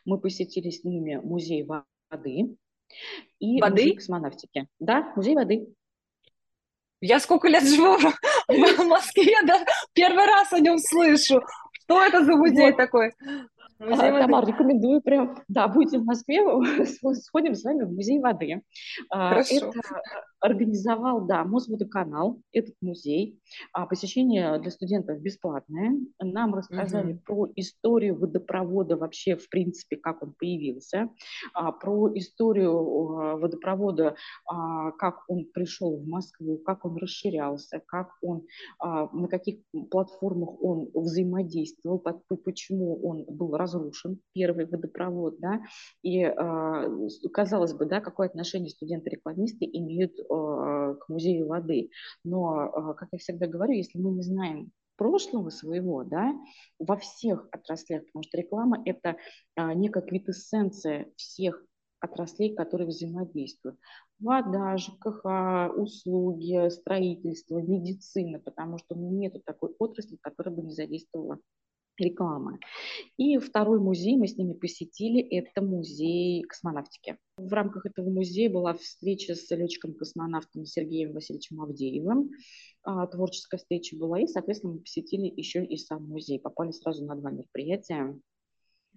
Мы 0.04 0.20
посетили 0.20 0.70
с 0.70 0.84
ними 0.84 1.16
музей 1.16 1.64
воды 1.64 2.56
и 3.38 3.60
воды? 3.60 3.72
музей 3.72 3.94
космонавтики. 3.96 4.68
Да, 4.78 5.12
музей 5.16 5.34
воды. 5.34 5.66
Я 7.02 7.18
сколько 7.18 7.48
лет 7.48 7.64
живу 7.64 7.98
в 8.48 8.84
Москве, 8.84 9.34
да, 9.44 9.58
первый 9.92 10.24
раз 10.24 10.52
о 10.52 10.60
нем 10.60 10.78
слышу. 10.78 11.42
Что 11.72 12.02
это 12.02 12.24
за 12.24 12.36
музей 12.36 12.70
вот. 12.70 12.76
такой? 12.76 13.12
Музей 13.80 14.10
а, 14.10 14.20
Тамар, 14.20 14.46
рекомендую 14.46 15.02
прям, 15.02 15.42
да, 15.48 15.66
будете 15.66 15.98
в 15.98 16.04
Москве, 16.04 16.42
сходим 17.16 17.56
с 17.56 17.64
вами 17.64 17.82
в 17.82 17.92
музей 17.92 18.20
воды. 18.20 18.62
А, 19.10 19.30
Хорошо. 19.30 19.56
Это 19.56 19.72
организовал, 20.42 21.26
да, 21.26 21.44
Мосводоканал, 21.44 22.40
этот 22.52 22.74
музей. 22.80 23.40
А, 23.72 23.86
посещение 23.86 24.58
для 24.58 24.70
студентов 24.70 25.20
бесплатное. 25.20 25.98
Нам 26.20 26.54
рассказали 26.54 27.12
угу. 27.14 27.20
про 27.24 27.48
историю 27.56 28.18
водопровода 28.18 28.96
вообще, 28.96 29.36
в 29.36 29.48
принципе, 29.48 29.96
как 29.96 30.22
он 30.22 30.34
появился, 30.38 31.10
про 31.80 32.10
историю 32.14 33.38
водопровода, 33.38 34.16
как 34.98 35.24
он 35.28 35.46
пришел 35.52 35.96
в 35.96 36.06
Москву, 36.06 36.58
как 36.58 36.84
он 36.84 36.96
расширялся, 36.96 37.80
как 37.86 38.10
он, 38.22 38.46
на 38.80 39.28
каких 39.28 39.60
платформах 39.90 40.60
он 40.62 40.90
взаимодействовал, 40.94 42.02
почему 42.44 43.00
он 43.06 43.24
был 43.28 43.56
разрушен 43.56 44.18
первый 44.32 44.66
водопровод, 44.66 45.38
да, 45.38 45.60
и, 46.02 46.22
а, 46.24 46.88
казалось 47.32 47.74
бы, 47.74 47.86
да, 47.86 48.00
какое 48.00 48.28
отношение 48.28 48.70
студенты-рекламисты 48.70 49.64
имеют 49.64 50.12
а, 50.28 50.31
к 51.00 51.08
музею 51.08 51.46
воды. 51.48 51.90
Но, 52.24 52.58
а, 52.58 52.94
как 52.94 53.08
я 53.12 53.18
всегда 53.18 53.46
говорю, 53.46 53.74
если 53.74 53.98
мы 53.98 54.10
не 54.12 54.22
знаем 54.22 54.72
прошлого 54.96 55.50
своего, 55.50 56.04
да, 56.04 56.34
во 56.78 56.96
всех 56.96 57.48
отраслях, 57.50 58.04
потому 58.06 58.22
что 58.22 58.36
реклама– 58.36 58.82
это 58.84 59.16
некая 59.56 60.02
квитэссенция 60.02 61.08
всех 61.16 61.64
отраслей, 62.02 62.54
которые 62.54 62.88
взаимодействуют. 62.88 63.78
Вода, 64.18 64.76
ЖКХ, 64.76 65.74
услуги, 65.76 66.68
строительство, 66.68 67.58
медицина, 67.58 68.38
потому 68.38 68.78
что 68.78 68.94
ну, 68.94 69.10
нет 69.10 69.34
такой 69.44 69.74
отрасли, 69.78 70.18
которая 70.20 70.54
бы 70.54 70.62
не 70.62 70.72
задействовала 70.72 71.38
рекламы. 71.98 72.58
И 73.16 73.38
второй 73.38 73.80
музей 73.80 74.16
мы 74.16 74.26
с 74.26 74.36
ними 74.36 74.54
посетили, 74.54 75.20
это 75.20 75.62
музей 75.62 76.42
космонавтики. 76.42 77.18
В 77.36 77.52
рамках 77.52 77.86
этого 77.86 78.10
музея 78.10 78.50
была 78.50 78.74
встреча 78.74 79.34
с 79.34 79.50
летчиком-космонавтом 79.50 80.64
Сергеем 80.64 81.12
Васильевичем 81.12 81.60
Авдеевым. 81.60 82.30
А, 82.84 83.06
творческая 83.06 83.58
встреча 83.58 83.96
была, 83.96 84.20
и, 84.20 84.26
соответственно, 84.26 84.74
мы 84.74 84.80
посетили 84.80 85.32
еще 85.34 85.64
и 85.64 85.76
сам 85.76 86.08
музей. 86.08 86.40
Попали 86.40 86.72
сразу 86.72 87.04
на 87.04 87.14
два 87.14 87.30
мероприятия. 87.30 88.18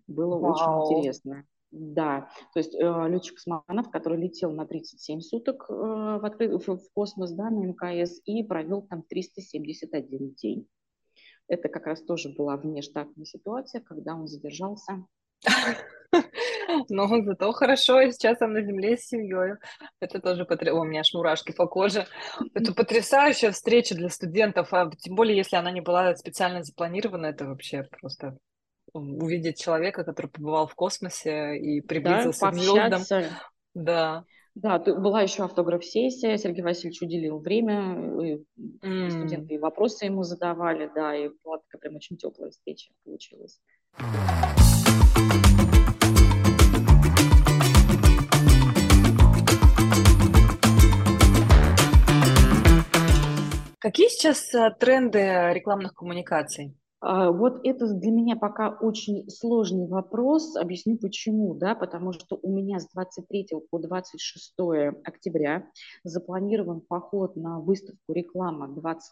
Было 0.07 0.37
Вау. 0.37 0.53
очень 0.53 0.99
интересно. 0.99 1.45
Да, 1.71 2.29
то 2.53 2.59
есть 2.59 2.73
э, 2.73 3.07
летчик-космонавт, 3.09 3.91
который 3.91 4.17
летел 4.17 4.51
на 4.51 4.65
37 4.65 5.19
суток 5.19 5.65
э, 5.67 5.73
в, 5.73 6.25
откры... 6.25 6.57
в 6.57 6.79
космос, 6.93 7.33
да, 7.33 7.49
на 7.49 7.65
МКС, 7.65 8.21
и 8.23 8.43
провел 8.43 8.83
там 8.83 9.03
371 9.03 10.35
день. 10.35 10.67
Это 11.47 11.69
как 11.69 11.85
раз 11.85 12.01
тоже 12.03 12.29
была 12.29 12.57
внештатная 12.57 13.25
ситуация, 13.25 13.81
когда 13.81 14.15
он 14.15 14.27
задержался. 14.27 15.05
Но 16.89 17.07
зато 17.23 17.51
хорошо, 17.51 18.01
и 18.01 18.11
сейчас 18.11 18.41
он 18.41 18.53
на 18.53 18.61
земле 18.61 18.97
с 18.97 19.07
семьей. 19.07 19.55
Это 19.99 20.19
тоже 20.19 20.45
потрясающе. 20.45 20.81
У 20.81 20.83
меня 20.85 21.01
аж 21.01 21.13
мурашки 21.13 21.51
по 21.51 21.67
коже. 21.67 22.07
Это 22.53 22.73
потрясающая 22.73 23.51
встреча 23.51 23.95
для 23.95 24.09
студентов, 24.09 24.73
а 24.73 24.89
тем 24.97 25.15
более, 25.15 25.37
если 25.37 25.55
она 25.55 25.71
не 25.71 25.81
была 25.81 26.15
специально 26.15 26.63
запланирована, 26.63 27.27
это 27.27 27.45
вообще 27.45 27.83
просто 27.83 28.37
увидеть 28.93 29.61
человека, 29.61 30.03
который 30.03 30.27
побывал 30.27 30.67
в 30.67 30.75
космосе 30.75 31.57
и 31.57 31.81
приблизился 31.81 32.45
да, 32.45 32.51
к 32.51 32.55
звездам. 32.55 33.01
Да. 33.73 34.23
Да, 34.55 34.79
была 34.79 35.21
еще 35.21 35.43
автограф-сессия, 35.43 36.37
Сергей 36.37 36.63
Васильевич 36.63 37.01
уделил 37.01 37.39
время, 37.39 37.93
mm. 38.81 39.09
студенты 39.09 39.55
и 39.55 39.57
вопросы 39.57 40.05
ему 40.05 40.23
задавали, 40.23 40.89
да, 40.95 41.13
и 41.13 41.29
была 41.43 41.57
такая 41.57 41.81
прям 41.81 41.97
очень 41.97 42.15
теплая 42.15 42.51
встреча 42.51 42.93
получилась. 43.03 43.59
Какие 53.79 54.07
сейчас 54.07 54.53
э, 54.55 54.73
тренды 54.79 55.19
рекламных 55.53 55.93
коммуникаций? 55.93 56.73
А, 57.01 57.31
вот 57.31 57.61
это 57.63 57.93
для 57.93 58.11
меня 58.11 58.35
пока 58.35 58.69
очень 58.69 59.29
сложный 59.29 59.87
вопрос. 59.87 60.55
Объясню 60.55 60.97
почему. 60.97 61.53
Да? 61.53 61.75
Потому 61.75 62.13
что 62.13 62.39
у 62.41 62.51
меня 62.51 62.79
с 62.79 62.89
23 62.89 63.47
по 63.69 63.79
26 63.79 64.53
октября 65.03 65.67
запланирован 66.03 66.81
поход 66.81 67.35
на 67.35 67.59
выставку 67.59 68.13
реклама 68.13 68.67
23-24, 68.67 69.07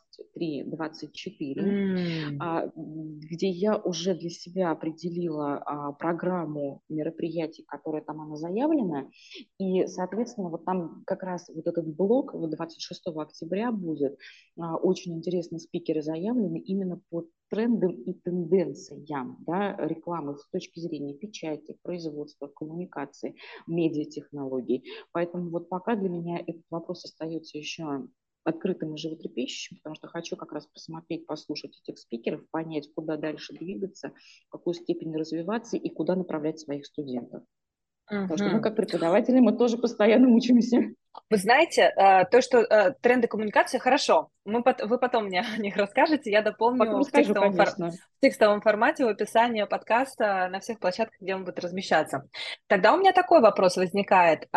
mm. 1.56 2.72
где 3.30 3.50
я 3.50 3.78
уже 3.78 4.16
для 4.16 4.30
себя 4.30 4.72
определила 4.72 5.58
а, 5.58 5.92
программу 5.92 6.82
мероприятий, 6.90 7.64
которая 7.68 8.02
там 8.02 8.22
она 8.22 8.36
заявлена. 8.38 9.08
И, 9.60 9.86
соответственно, 9.88 10.50
вот 10.50 10.66
там 10.66 11.04
как 11.06 11.24
раз 11.24 11.50
вот 11.54 11.68
этот 11.68 11.88
блок 11.88 12.34
26 12.34 13.08
октября 13.16 13.72
будет. 13.72 14.18
А, 14.60 14.78
очень 14.78 15.14
интересные 15.14 15.60
спикеры 15.60 16.02
заявлены 16.02 16.60
именно 16.60 17.00
по 17.10 17.26
трендам 17.50 17.92
и 17.92 18.14
тенденциям 18.14 19.38
да, 19.42 19.76
рекламы 19.78 20.38
с 20.38 20.48
точки 20.50 20.80
зрения 20.80 21.14
печати, 21.14 21.78
производства, 21.84 22.48
коммуникации, 22.48 23.36
медиатехнологий. 23.68 24.84
Поэтому 25.12 25.50
вот 25.50 25.70
пока 25.70 25.96
для 25.96 26.10
меня 26.10 26.40
этот 26.40 26.64
вопрос 26.70 27.06
остается 27.06 27.58
еще 27.58 28.08
открытым 28.44 28.96
и 28.96 28.98
животрепещущим, 28.98 29.78
потому 29.78 29.96
что 29.96 30.08
хочу 30.08 30.36
как 30.36 30.52
раз 30.52 30.68
посмотреть, 30.68 31.26
послушать 31.26 31.80
этих 31.82 31.98
спикеров, 31.98 32.42
понять, 32.52 32.90
куда 32.94 33.18
дальше 33.18 33.54
двигаться, 33.54 34.12
в 34.48 34.52
какую 34.52 34.74
степень 34.74 35.16
развиваться 35.16 35.78
и 35.78 35.90
куда 35.90 36.16
направлять 36.16 36.60
своих 36.60 36.86
студентов. 36.86 37.44
Uh-huh. 38.12 38.24
Потому 38.24 38.38
что 38.38 38.50
мы 38.50 38.62
как 38.62 38.76
преподаватели, 38.76 39.40
мы 39.40 39.58
тоже 39.58 39.78
постоянно 39.78 40.28
учимся. 40.30 40.94
Вы 41.30 41.38
знаете, 41.38 41.94
э, 41.96 42.26
то, 42.26 42.42
что 42.42 42.60
э, 42.60 42.94
тренды 43.02 43.28
коммуникации, 43.28 43.78
хорошо, 43.78 44.30
мы, 44.46 44.64
вы 44.84 44.98
потом 44.98 45.26
мне 45.26 45.42
о 45.56 45.58
них 45.58 45.78
расскажете, 45.78 46.32
я 46.32 46.42
дополню 46.42 47.04
в 47.04 47.12
текстовом, 47.12 47.54
фор... 47.54 47.70
в 47.70 48.22
текстовом 48.22 48.62
формате 48.62 49.06
в 49.06 49.10
описании 49.10 49.64
подкаста 49.64 50.48
на 50.50 50.60
всех 50.60 50.80
площадках, 50.80 51.20
где 51.22 51.36
он 51.36 51.46
будет 51.46 51.60
размещаться. 51.60 52.28
Тогда 52.68 52.94
у 52.94 52.98
меня 52.98 53.14
такой 53.14 53.42
вопрос 53.42 53.78
возникает. 53.78 54.48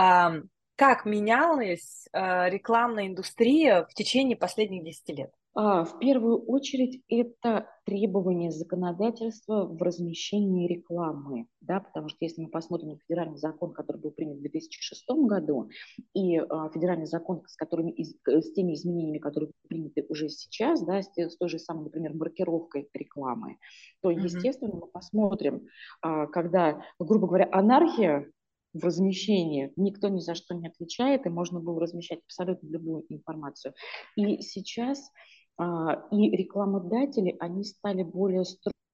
Как 0.76 1.06
менялась 1.06 2.06
э, 2.12 2.50
рекламная 2.50 3.06
индустрия 3.06 3.86
в 3.86 3.94
течение 3.94 4.36
последних 4.36 4.84
10 4.84 5.08
лет? 5.18 5.30
А, 5.58 5.84
в 5.84 5.98
первую 5.98 6.38
очередь 6.44 7.02
это 7.08 7.66
требования 7.86 8.50
законодательства 8.50 9.64
в 9.64 9.80
размещении 9.80 10.68
рекламы, 10.68 11.46
да, 11.62 11.80
потому 11.80 12.10
что 12.10 12.18
если 12.20 12.42
мы 12.42 12.50
посмотрим 12.50 12.90
на 12.90 12.98
федеральный 12.98 13.38
закон, 13.38 13.72
который 13.72 13.96
был 14.02 14.10
принят 14.10 14.36
в 14.36 14.40
2006 14.42 15.04
году, 15.26 15.70
и 16.12 16.36
а, 16.36 16.68
федеральный 16.68 17.06
закон, 17.06 17.42
с, 17.46 17.56
которыми, 17.56 17.94
с 17.98 18.52
теми 18.52 18.74
изменениями, 18.74 19.16
которые 19.16 19.50
приняты 19.66 20.04
уже 20.10 20.28
сейчас, 20.28 20.84
да, 20.84 21.00
с, 21.00 21.10
с 21.16 21.36
той 21.38 21.48
же 21.48 21.58
самой, 21.58 21.84
например, 21.84 22.12
маркировкой 22.12 22.90
рекламы, 22.92 23.56
то, 24.02 24.10
mm-hmm. 24.10 24.24
естественно, 24.24 24.74
мы 24.74 24.88
посмотрим, 24.88 25.68
а, 26.02 26.26
когда, 26.26 26.82
грубо 26.98 27.28
говоря, 27.28 27.48
анархия 27.50 28.30
в 28.74 28.84
размещении. 28.84 29.72
Никто 29.76 30.08
ни 30.08 30.18
за 30.18 30.34
что 30.34 30.54
не 30.54 30.68
отвечает, 30.68 31.24
и 31.24 31.30
можно 31.30 31.60
было 31.60 31.80
размещать 31.80 32.18
абсолютно 32.26 32.68
любую 32.68 33.06
информацию. 33.08 33.72
И 34.16 34.42
сейчас 34.42 35.10
и 35.58 36.30
рекламодатели, 36.36 37.36
они 37.40 37.64
стали 37.64 38.02
более 38.02 38.44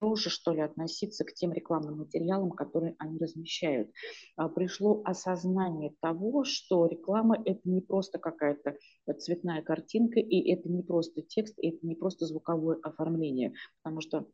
строже, 0.02 0.30
что 0.30 0.52
ли, 0.52 0.60
относиться 0.60 1.24
к 1.24 1.32
тем 1.32 1.52
рекламным 1.52 1.98
материалам, 1.98 2.50
которые 2.50 2.96
они 2.98 3.18
размещают. 3.18 3.90
А, 4.36 4.48
пришло 4.48 5.00
осознание 5.04 5.94
того, 6.00 6.44
что 6.44 6.86
реклама– 6.86 7.40
это 7.44 7.60
не 7.64 7.80
просто 7.80 8.18
какая-то 8.18 8.76
цветная 9.18 9.62
картинка, 9.62 10.18
и 10.18 10.50
это 10.50 10.68
не 10.68 10.82
просто 10.82 11.22
текст, 11.22 11.54
и 11.58 11.68
это 11.68 11.86
не 11.86 11.94
просто 11.94 12.26
звуковое 12.26 12.78
оформление. 12.82 13.52
Потому 13.82 14.00
что 14.00 14.26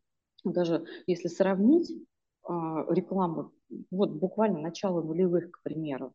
даже 0.44 0.86
если 1.06 1.28
сравнить 1.28 1.92
а, 2.44 2.86
рекламу, 2.90 3.52
вот 3.90 4.10
буквально 4.10 4.60
начало 4.60 5.02
нулевых, 5.02 5.50
к 5.50 5.62
примеру, 5.62 6.14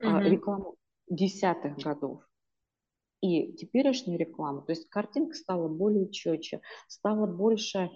mm-hmm. 0.00 0.22
рекламу 0.30 0.76
десятых 1.10 1.76
годов, 1.76 2.22
и 3.26 3.52
теперешнюю 3.56 4.18
рекламу, 4.18 4.62
то 4.62 4.72
есть 4.72 4.88
картинка 4.88 5.34
стала 5.34 5.68
более 5.68 6.10
четче, 6.10 6.60
стало 6.88 7.26
больше, 7.26 7.90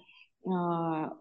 а, 0.47 1.17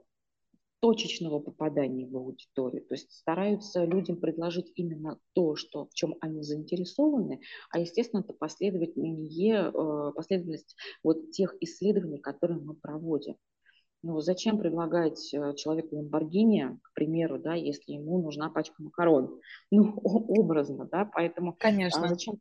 точечного 0.80 1.40
попадания 1.40 2.08
в 2.08 2.16
аудиторию. 2.16 2.86
То 2.86 2.96
есть 2.96 3.12
стараются 3.12 3.84
людям 3.84 4.18
предложить 4.18 4.72
именно 4.76 5.20
то, 5.34 5.56
что, 5.56 5.88
в 5.88 5.94
чем 5.94 6.16
они 6.22 6.42
заинтересованы, 6.42 7.42
а, 7.72 7.80
естественно, 7.80 8.22
это 8.22 8.34
последовательные, 8.34 9.72
э, 9.74 10.12
последовательность 10.16 10.76
вот 11.04 11.32
тех 11.32 11.56
исследований, 11.62 12.20
которые 12.20 12.60
мы 12.62 12.76
проводим. 12.76 13.36
Ну, 14.02 14.22
зачем 14.22 14.58
предлагать 14.58 15.34
э, 15.34 15.54
человеку 15.56 15.98
Ламборгини, 15.98 16.80
к 16.82 16.94
примеру, 16.94 17.38
да, 17.38 17.56
если 17.56 17.92
ему 17.92 18.22
нужна 18.22 18.50
пачка 18.50 18.82
макарон? 18.82 19.42
Ну, 19.72 19.96
образно, 20.02 20.86
да, 20.86 21.04
поэтому 21.04 21.54
Конечно. 21.60 22.08
зачем 22.08 22.40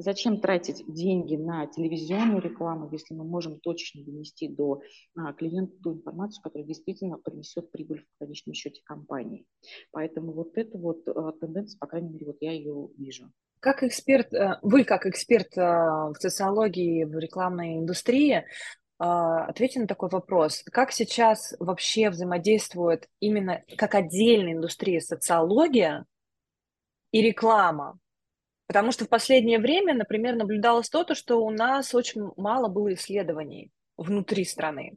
Зачем 0.00 0.40
тратить 0.40 0.82
деньги 0.88 1.36
на 1.36 1.66
телевизионную 1.66 2.40
рекламу, 2.40 2.88
если 2.90 3.12
мы 3.12 3.22
можем 3.22 3.60
точно 3.60 4.02
донести 4.02 4.48
до 4.48 4.80
а, 5.14 5.34
клиента 5.34 5.76
ту 5.82 5.92
информацию, 5.92 6.42
которая 6.42 6.66
действительно 6.66 7.18
принесет 7.18 7.70
прибыль 7.70 8.06
в 8.16 8.18
конечном 8.18 8.54
счете 8.54 8.80
компании. 8.82 9.44
Поэтому 9.90 10.32
вот 10.32 10.56
эта 10.56 10.78
вот 10.78 11.06
а, 11.06 11.32
тенденция, 11.32 11.78
по 11.78 11.86
крайней 11.86 12.08
мере, 12.08 12.26
вот 12.26 12.38
я 12.40 12.52
ее 12.52 12.88
вижу. 12.96 13.30
Как 13.60 13.82
эксперт, 13.82 14.32
э, 14.32 14.58
вы 14.62 14.84
как 14.84 15.04
эксперт 15.04 15.58
э, 15.58 15.60
в 15.60 16.14
социологии, 16.18 17.04
в 17.04 17.18
рекламной 17.18 17.76
индустрии, 17.76 18.46
а, 18.98 19.44
ответьте 19.44 19.80
на 19.80 19.86
такой 19.86 20.08
вопрос. 20.08 20.62
Как 20.72 20.92
сейчас 20.92 21.54
вообще 21.58 22.08
взаимодействует 22.08 23.06
именно 23.20 23.62
как 23.76 23.94
отдельная 23.94 24.54
индустрия 24.54 25.00
социология 25.00 26.06
и 27.12 27.20
реклама? 27.20 27.99
Потому 28.70 28.92
что 28.92 29.04
в 29.04 29.08
последнее 29.08 29.58
время, 29.58 29.94
например, 29.94 30.36
наблюдалось 30.36 30.88
то, 30.88 31.04
что 31.12 31.44
у 31.44 31.50
нас 31.50 31.92
очень 31.92 32.30
мало 32.36 32.68
было 32.68 32.94
исследований 32.94 33.72
внутри 33.96 34.44
страны. 34.44 34.92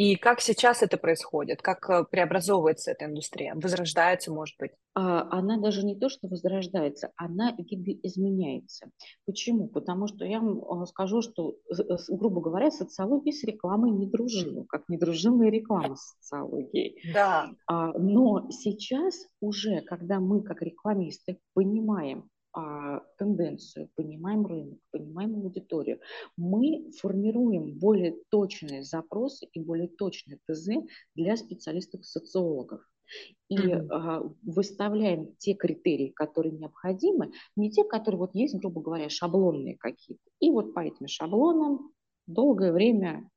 И 0.00 0.16
как 0.16 0.40
сейчас 0.40 0.82
это 0.82 0.96
происходит? 0.96 1.60
Как 1.60 1.90
э, 1.90 2.06
преобразовывается 2.10 2.92
эта 2.92 3.04
индустрия? 3.04 3.52
Возрождается, 3.54 4.32
может 4.32 4.56
быть? 4.58 4.70
А, 4.94 5.28
она 5.30 5.58
даже 5.58 5.84
не 5.84 5.94
то, 5.94 6.08
что 6.08 6.26
возрождается, 6.26 7.10
она 7.16 7.52
видоизменяется. 7.52 8.90
Почему? 9.26 9.68
Потому 9.68 10.06
что 10.06 10.24
я 10.24 10.40
вам 10.40 10.86
скажу, 10.86 11.20
что, 11.20 11.56
грубо 12.08 12.40
говоря, 12.40 12.70
социология 12.70 13.34
с 13.34 13.44
рекламой 13.44 13.90
не 13.90 14.06
дружила, 14.06 14.64
как 14.70 14.88
не 14.88 14.96
дружила 14.96 15.42
и 15.42 15.50
реклама 15.50 15.96
с 15.96 16.14
социологией. 16.14 16.96
Да. 17.12 17.50
А, 17.66 17.92
но 17.98 18.48
сейчас 18.48 19.26
уже, 19.42 19.82
когда 19.82 20.18
мы 20.18 20.42
как 20.42 20.62
рекламисты 20.62 21.40
понимаем, 21.52 22.30
а, 22.52 23.00
тенденцию, 23.16 23.90
понимаем 23.94 24.44
рынок, 24.46 24.78
понимаем 24.90 25.36
аудиторию, 25.36 26.00
мы 26.36 26.90
формируем 26.98 27.78
более 27.78 28.16
точные 28.30 28.82
запросы 28.82 29.46
и 29.52 29.60
более 29.60 29.88
точные 29.88 30.38
ТЗ 30.48 30.70
для 31.14 31.36
специалистов-социологов. 31.36 32.80
И 33.48 33.56
mm-hmm. 33.56 33.88
а, 33.90 34.22
выставляем 34.42 35.34
те 35.38 35.54
критерии, 35.54 36.08
которые 36.08 36.52
необходимы, 36.52 37.32
не 37.56 37.70
те, 37.70 37.84
которые 37.84 38.18
вот 38.18 38.34
есть, 38.34 38.54
грубо 38.56 38.80
говоря, 38.80 39.08
шаблонные 39.08 39.76
какие-то. 39.76 40.22
И 40.40 40.50
вот 40.50 40.74
по 40.74 40.80
этим 40.80 41.06
шаблонам 41.08 41.92
долгое 42.26 42.72
время 42.72 43.28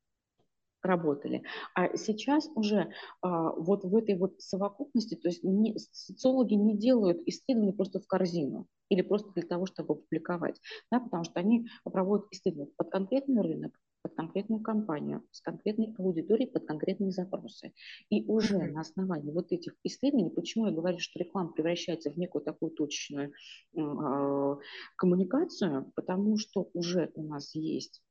работали. 0.84 1.42
А 1.74 1.96
сейчас 1.96 2.48
уже 2.54 2.90
а, 3.22 3.50
вот 3.52 3.84
в 3.84 3.96
этой 3.96 4.16
вот 4.16 4.40
совокупности, 4.40 5.14
то 5.14 5.28
есть 5.28 5.42
не, 5.42 5.76
социологи 5.78 6.54
не 6.54 6.76
делают 6.76 7.22
исследования 7.26 7.72
просто 7.72 8.00
в 8.00 8.06
корзину 8.06 8.66
или 8.88 9.02
просто 9.02 9.32
для 9.32 9.42
того, 9.42 9.66
чтобы 9.66 9.96
публиковать, 9.96 10.60
да, 10.90 11.00
потому 11.00 11.24
что 11.24 11.40
они 11.40 11.68
проводят 11.84 12.26
исследования 12.30 12.70
под 12.76 12.90
конкретный 12.90 13.42
рынок, 13.42 13.72
под 14.02 14.14
конкретную 14.14 14.60
компанию, 14.60 15.22
с 15.30 15.40
конкретной 15.40 15.94
аудиторией, 15.98 16.50
под 16.50 16.66
конкретные 16.66 17.10
запросы. 17.10 17.72
И 18.10 18.24
уже 18.26 18.58
на 18.58 18.82
основании 18.82 19.32
вот 19.32 19.50
этих 19.50 19.74
исследований, 19.82 20.30
почему 20.30 20.66
я 20.66 20.72
говорю, 20.72 20.98
что 20.98 21.18
реклама 21.18 21.52
превращается 21.52 22.10
в 22.10 22.18
некую 22.18 22.44
такую 22.44 22.72
точечную 22.72 23.32
э, 23.74 24.56
коммуникацию, 24.96 25.90
потому 25.94 26.36
что 26.36 26.68
уже 26.74 27.10
у 27.14 27.22
нас 27.22 27.54
есть 27.54 28.02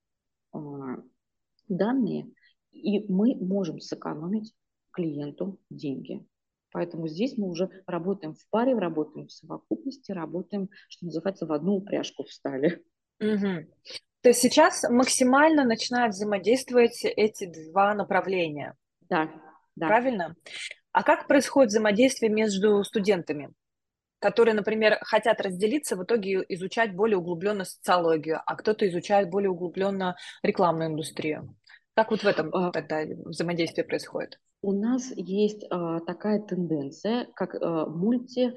э, 0.56 0.58
данные, 1.70 2.34
и 2.74 3.06
мы 3.12 3.36
можем 3.36 3.80
сэкономить 3.80 4.54
клиенту 4.92 5.60
деньги. 5.70 6.26
Поэтому 6.72 7.08
здесь 7.08 7.38
мы 7.38 7.48
уже 7.48 7.70
работаем 7.86 8.34
в 8.34 8.50
паре, 8.50 8.74
работаем 8.74 9.28
в 9.28 9.32
совокупности, 9.32 10.12
работаем, 10.12 10.70
что 10.90 11.06
называется, 11.06 11.46
в 11.46 11.52
одну 11.54 11.76
упряжку 11.76 12.24
встали. 12.24 12.84
Угу. 13.20 13.68
То 14.22 14.30
есть 14.30 14.42
сейчас 14.42 14.84
максимально 14.90 15.66
начинают 15.66 16.16
взаимодействовать 16.16 17.04
эти 17.04 17.46
два 17.72 17.94
направления. 17.94 18.76
Да, 19.02 19.30
да. 19.76 19.88
Правильно? 19.88 20.36
А 20.92 21.04
как 21.04 21.28
происходит 21.28 21.70
взаимодействие 21.70 22.32
между 22.32 22.84
студентами, 22.84 23.54
которые, 24.20 24.56
например, 24.56 24.98
хотят 25.02 25.42
разделиться, 25.42 25.96
в 25.96 26.04
итоге 26.04 26.44
изучать 26.50 26.96
более 26.96 27.18
углубленно 27.18 27.66
социологию, 27.66 28.40
а 28.46 28.56
кто-то 28.56 28.88
изучает 28.88 29.30
более 29.30 29.50
углубленно 29.50 30.16
рекламную 30.42 30.90
индустрию? 30.90 31.56
Как 31.96 32.12
вот 32.12 32.22
в 32.22 32.26
этом 32.26 32.50
а, 32.54 32.72
тогда 32.72 33.04
взаимодействие 33.26 33.86
происходит? 33.86 34.40
У 34.62 34.72
нас 34.72 35.12
есть 35.16 35.66
а, 35.70 36.00
такая 36.00 36.42
тенденция, 36.42 37.28
как 37.36 37.56
а, 37.56 37.86
мульти, 37.86 38.56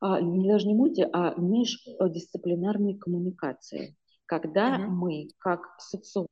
а, 0.00 0.20
не 0.20 0.48
даже 0.48 0.66
не 0.66 0.74
мульти, 0.74 1.08
а 1.12 1.34
междисциплинарные 1.36 2.98
коммуникации, 2.98 3.96
когда 4.24 4.76
угу. 4.76 4.90
мы, 4.90 5.28
как 5.38 5.60
социологи, 5.78 6.28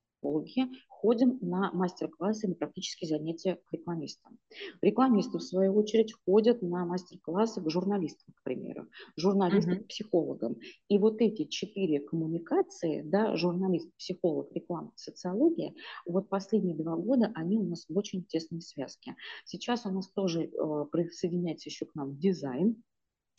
ходим 0.88 1.38
на 1.42 1.70
мастер-классы, 1.72 2.48
на 2.48 2.54
практические 2.54 3.08
занятия 3.08 3.58
к 3.66 3.72
рекламистам. 3.72 4.38
Рекламисты, 4.80 5.38
в 5.38 5.42
свою 5.42 5.74
очередь, 5.74 6.14
ходят 6.24 6.62
на 6.62 6.86
мастер-классы 6.86 7.60
к 7.60 7.70
журналистам, 7.70 8.34
к 8.34 8.42
примеру, 8.42 8.86
журналистам, 9.16 9.74
uh-huh. 9.74 9.84
психологам. 9.84 10.56
И 10.88 10.98
вот 10.98 11.20
эти 11.20 11.44
четыре 11.44 12.00
коммуникации, 12.00 13.02
да, 13.02 13.36
журналист, 13.36 13.90
психолог, 13.98 14.50
реклама, 14.52 14.92
социология, 14.94 15.74
вот 16.06 16.28
последние 16.28 16.76
два 16.76 16.96
года 16.96 17.30
они 17.34 17.58
у 17.58 17.64
нас 17.64 17.84
в 17.88 17.96
очень 17.96 18.24
тесной 18.24 18.62
связке. 18.62 19.14
Сейчас 19.44 19.84
у 19.84 19.90
нас 19.90 20.10
тоже 20.10 20.44
э, 20.44 20.84
присоединяется 20.90 21.68
еще 21.68 21.84
к 21.84 21.94
нам 21.94 22.16
дизайн, 22.16 22.82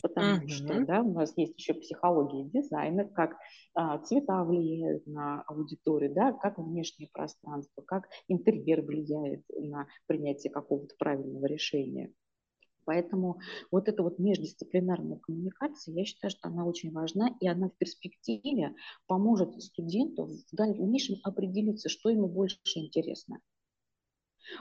потому 0.01 0.37
uh-huh. 0.37 0.47
что 0.47 0.85
да, 0.85 1.01
у 1.01 1.13
нас 1.13 1.33
есть 1.35 1.57
еще 1.57 1.73
психология 1.73 2.43
дизайна, 2.43 3.05
как 3.05 3.37
а, 3.73 3.97
цвета 3.99 4.43
влияют 4.43 5.05
на 5.07 5.41
аудиторию, 5.43 6.13
да, 6.13 6.33
как 6.33 6.57
внешнее 6.57 7.09
пространство, 7.11 7.81
как 7.81 8.07
интерьер 8.27 8.81
влияет 8.81 9.43
на 9.49 9.87
принятие 10.07 10.51
какого-то 10.51 10.95
правильного 10.97 11.45
решения. 11.45 12.11
Поэтому 12.85 13.39
вот 13.71 13.89
эта 13.89 14.03
вот 14.03 14.19
междисциплинарная 14.19 15.17
коммуникация, 15.17 15.95
я 15.95 16.05
считаю, 16.05 16.29
что 16.29 16.47
она 16.47 16.65
очень 16.65 16.91
важна, 16.91 17.35
и 17.41 17.47
она 17.47 17.69
в 17.69 17.77
перспективе 17.77 18.75
поможет 19.07 19.59
студенту 19.61 20.27
в 20.27 20.55
дальнейшем 20.55 21.17
определиться, 21.23 21.89
что 21.89 22.09
ему 22.09 22.27
больше 22.27 22.59
интересно. 22.75 23.39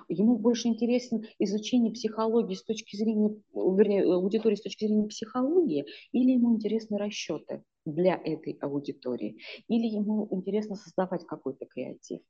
Ему 0.09 0.39
больше 0.39 0.69
интересно 0.69 1.23
изучение 1.39 1.93
психологии 1.93 2.55
с 2.55 2.63
точки 2.65 2.97
зрения, 2.97 3.37
вернее, 3.53 4.05
аудитории 4.05 4.57
с 4.57 4.63
точки 4.63 4.87
зрения 4.87 5.09
психологии, 5.09 5.87
или 6.13 6.33
ему 6.33 6.55
интересны 6.55 6.99
расчеты 6.99 7.63
для 7.85 8.15
этой 8.17 8.57
аудитории, 8.61 9.39
или 9.69 9.87
ему 9.87 10.29
интересно 10.31 10.77
создавать 10.77 11.27
какой-то 11.27 11.67
креатив. 11.67 12.21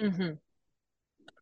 Угу. 0.00 0.38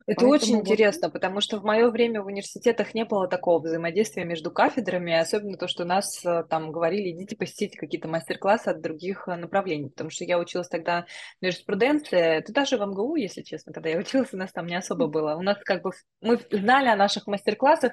Это 0.07 0.21
Поэтому 0.21 0.33
очень 0.33 0.57
вот... 0.57 0.69
интересно, 0.69 1.09
потому 1.09 1.41
что 1.41 1.59
в 1.59 1.65
мое 1.65 1.89
время 1.91 2.21
в 2.21 2.27
университетах 2.27 2.93
не 2.93 3.07
было 3.07 3.27
такого 3.27 3.61
взаимодействия 3.61 4.25
между 4.25 4.51
кафедрами, 4.51 5.15
особенно 5.15 5.57
то, 5.57 5.67
что 5.67 5.87
нас 5.87 6.23
э, 6.27 6.45
там 6.51 6.73
говорили, 6.73 7.11
идите 7.11 7.37
посетите 7.37 7.79
какие-то 7.79 8.07
мастер-классы 8.07 8.69
от 8.69 8.83
других 8.83 9.27
э, 9.29 9.37
направлений, 9.37 9.89
потому 9.89 10.11
что 10.11 10.25
я 10.25 10.39
училась 10.39 10.69
тогда 10.69 11.07
в 11.41 11.45
юриспруденции, 11.45 12.19
это 12.19 12.53
даже 12.53 12.77
в 12.77 12.85
МГУ, 12.85 13.17
если 13.17 13.41
честно, 13.41 13.73
когда 13.73 13.89
я 13.89 13.99
училась, 13.99 14.35
у 14.35 14.37
нас 14.37 14.53
там 14.53 14.67
не 14.67 14.77
особо 14.77 15.07
было. 15.07 15.37
У 15.37 15.43
нас 15.43 15.57
как 15.65 15.83
бы 15.83 15.93
мы 16.21 16.39
знали 16.51 16.89
о 16.89 16.97
наших 16.97 17.27
мастер-классах, 17.27 17.93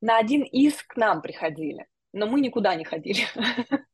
на 0.00 0.18
один 0.18 0.42
из 0.42 0.82
к 0.82 0.96
нам 0.96 1.22
приходили 1.22 1.86
но 2.14 2.26
мы 2.26 2.40
никуда 2.40 2.74
не 2.74 2.84
ходили. 2.84 3.20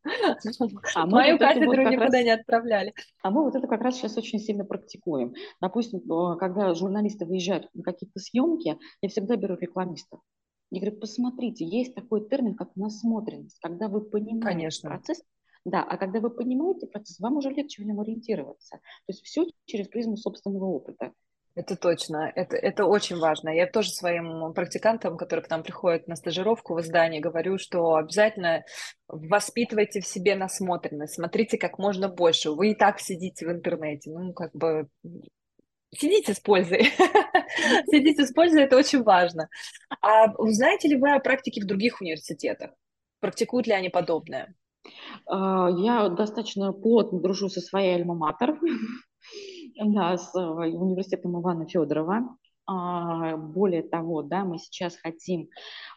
А 0.94 1.06
Мою 1.06 1.32
вот 1.34 1.40
кафедру 1.40 1.82
вот 1.82 1.90
никуда 1.90 2.18
раз... 2.18 2.24
не 2.24 2.30
отправляли. 2.30 2.94
А 3.22 3.30
мы 3.30 3.44
вот 3.44 3.54
это 3.54 3.66
как 3.66 3.80
раз 3.80 3.96
сейчас 3.96 4.16
очень 4.16 4.38
сильно 4.38 4.64
практикуем. 4.64 5.34
Допустим, 5.60 6.00
э, 6.00 6.36
когда 6.36 6.74
журналисты 6.74 7.26
выезжают 7.26 7.68
на 7.74 7.82
какие-то 7.82 8.18
съемки, 8.18 8.76
я 9.02 9.08
всегда 9.08 9.36
беру 9.36 9.56
рекламистов. 9.56 10.20
Я 10.70 10.80
говорю, 10.80 10.98
посмотрите, 10.98 11.64
есть 11.64 11.94
такой 11.94 12.28
термин, 12.28 12.54
как 12.54 12.74
насмотренность, 12.76 13.58
когда 13.60 13.88
вы 13.88 14.02
понимаете 14.02 14.46
Конечно. 14.46 14.90
процесс, 14.90 15.22
да, 15.64 15.82
а 15.82 15.96
когда 15.96 16.20
вы 16.20 16.30
понимаете 16.30 16.86
процесс, 16.86 17.18
вам 17.20 17.36
уже 17.36 17.50
легче 17.50 17.82
в 17.82 17.86
нем 17.86 18.00
ориентироваться. 18.00 18.76
То 18.76 19.08
есть 19.08 19.22
все 19.24 19.46
через 19.64 19.88
призму 19.88 20.16
собственного 20.16 20.64
опыта. 20.64 21.12
Это 21.56 21.74
точно, 21.76 22.30
это, 22.36 22.56
это 22.56 22.84
очень 22.86 23.18
важно. 23.18 23.50
Я 23.50 23.66
тоже 23.66 23.90
своим 23.90 24.52
практикантам, 24.54 25.16
которые 25.16 25.44
к 25.44 25.50
нам 25.50 25.62
приходят 25.64 26.06
на 26.06 26.14
стажировку 26.14 26.74
в 26.74 26.80
издание, 26.80 27.20
говорю, 27.20 27.58
что 27.58 27.96
обязательно 27.96 28.64
воспитывайте 29.08 30.00
в 30.00 30.06
себе 30.06 30.36
насмотренность, 30.36 31.14
смотрите 31.14 31.58
как 31.58 31.78
можно 31.78 32.08
больше. 32.08 32.52
Вы 32.52 32.70
и 32.70 32.74
так 32.74 33.00
сидите 33.00 33.46
в 33.46 33.50
интернете, 33.50 34.10
ну, 34.10 34.32
как 34.32 34.52
бы 34.54 34.88
сидите 35.92 36.34
с 36.34 36.40
пользой. 36.40 36.84
Сидите 37.90 38.24
с 38.24 38.32
пользой, 38.32 38.62
это 38.62 38.76
очень 38.76 39.02
важно. 39.02 39.48
А 40.00 40.32
знаете 40.50 40.86
ли 40.86 40.96
вы 40.96 41.12
о 41.12 41.18
практике 41.18 41.60
в 41.60 41.66
других 41.66 42.00
университетах? 42.00 42.70
Практикуют 43.18 43.66
ли 43.66 43.72
они 43.72 43.88
подобное? 43.88 44.54
А, 45.26 45.68
я 45.68 46.08
достаточно 46.08 46.72
плотно 46.72 47.20
дружу 47.20 47.48
со 47.48 47.60
своей 47.60 47.96
альма-матер, 47.96 48.56
да, 49.80 50.16
с 50.16 50.34
э, 50.34 50.40
университетом 50.40 51.40
Ивана 51.40 51.66
Федорова. 51.66 52.36
А, 52.66 53.36
более 53.36 53.82
того, 53.82 54.22
да, 54.22 54.44
мы 54.44 54.58
сейчас 54.58 54.96
хотим 54.96 55.48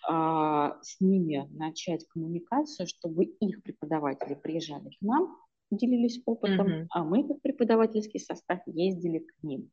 а, 0.07 0.77
с 0.81 0.99
ними 0.99 1.47
начать 1.51 2.07
коммуникацию, 2.07 2.87
чтобы 2.87 3.25
их 3.25 3.61
преподаватели 3.61 4.33
приезжали 4.33 4.89
к 4.89 5.01
нам, 5.01 5.37
делились 5.69 6.21
опытом, 6.25 6.67
mm-hmm. 6.67 6.85
а 6.89 7.03
мы 7.03 7.27
как 7.27 7.41
преподавательский 7.41 8.19
состав 8.19 8.59
ездили 8.65 9.19
к 9.19 9.43
ним. 9.43 9.69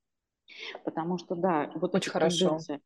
Потому 0.85 1.17
что, 1.17 1.37
да, 1.37 1.71
вот 1.77 1.95
Очень 1.95 2.11
хорошо. 2.11 2.59
тенденция, 2.59 2.81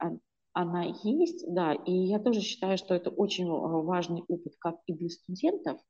она 0.54 0.84
есть, 1.02 1.44
да, 1.52 1.74
и 1.74 1.92
я 1.92 2.18
тоже 2.20 2.40
считаю, 2.40 2.78
что 2.78 2.94
это 2.94 3.10
очень 3.10 3.48
важный 3.48 4.22
опыт 4.28 4.54
как 4.58 4.76
и 4.86 4.94
для 4.94 5.10
студентов, 5.10 5.80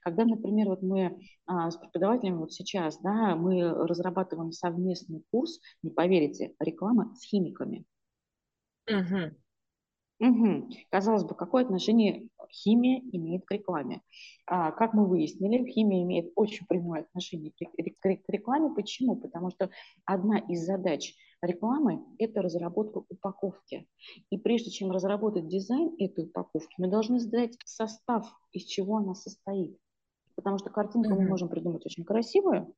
когда, 0.00 0.24
например, 0.24 0.68
вот 0.70 0.82
мы 0.82 1.20
а, 1.46 1.70
с 1.70 1.76
преподавателями 1.76 2.38
вот 2.38 2.52
сейчас, 2.52 2.98
да, 3.02 3.36
мы 3.36 3.68
разрабатываем 3.68 4.50
совместный 4.50 5.22
курс, 5.30 5.60
не 5.82 5.90
поверите, 5.90 6.54
реклама 6.58 7.14
с 7.16 7.22
химиками. 7.22 7.84
Угу. 8.88 9.43
Угу. 10.24 10.70
Казалось 10.90 11.24
бы, 11.24 11.34
какое 11.34 11.64
отношение 11.64 12.28
химия 12.50 13.02
имеет 13.12 13.44
к 13.44 13.50
рекламе? 13.50 14.00
А, 14.46 14.72
как 14.72 14.94
мы 14.94 15.06
выяснили, 15.06 15.70
химия 15.70 16.02
имеет 16.02 16.32
очень 16.34 16.66
прямое 16.66 17.02
отношение 17.02 17.52
к, 17.52 18.06
рекламе. 18.28 18.74
Почему? 18.74 19.16
Потому 19.16 19.50
что 19.50 19.70
одна 20.06 20.38
из 20.38 20.64
задач 20.64 21.14
рекламы– 21.42 22.02
это 22.18 22.40
разработка 22.40 23.02
упаковки. 23.08 23.86
И 24.30 24.38
прежде 24.38 24.70
чем 24.70 24.90
разработать 24.92 25.46
дизайн 25.46 25.94
этой 25.98 26.24
упаковки, 26.24 26.74
мы 26.78 26.88
должны 26.88 27.18
знать 27.18 27.58
состав, 27.66 28.26
из 28.52 28.64
чего 28.64 28.96
она 28.96 29.14
состоит. 29.14 29.76
Потому 30.36 30.56
что 30.56 30.70
картинку 30.70 31.10
mm-hmm. 31.10 31.22
мы 31.22 31.28
можем 31.28 31.48
придумать 31.50 31.84
очень 31.84 32.04
красивую, 32.04 32.74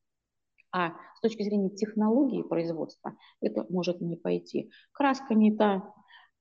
а 0.72 0.90
с 1.14 1.20
точки 1.22 1.42
зрения 1.42 1.70
технологии 1.70 2.42
производства 2.42 3.16
это 3.40 3.64
может 3.70 4.00
не 4.00 4.16
пойти. 4.16 4.70
Краска 4.92 5.34
не 5.34 5.56
та, 5.56 5.94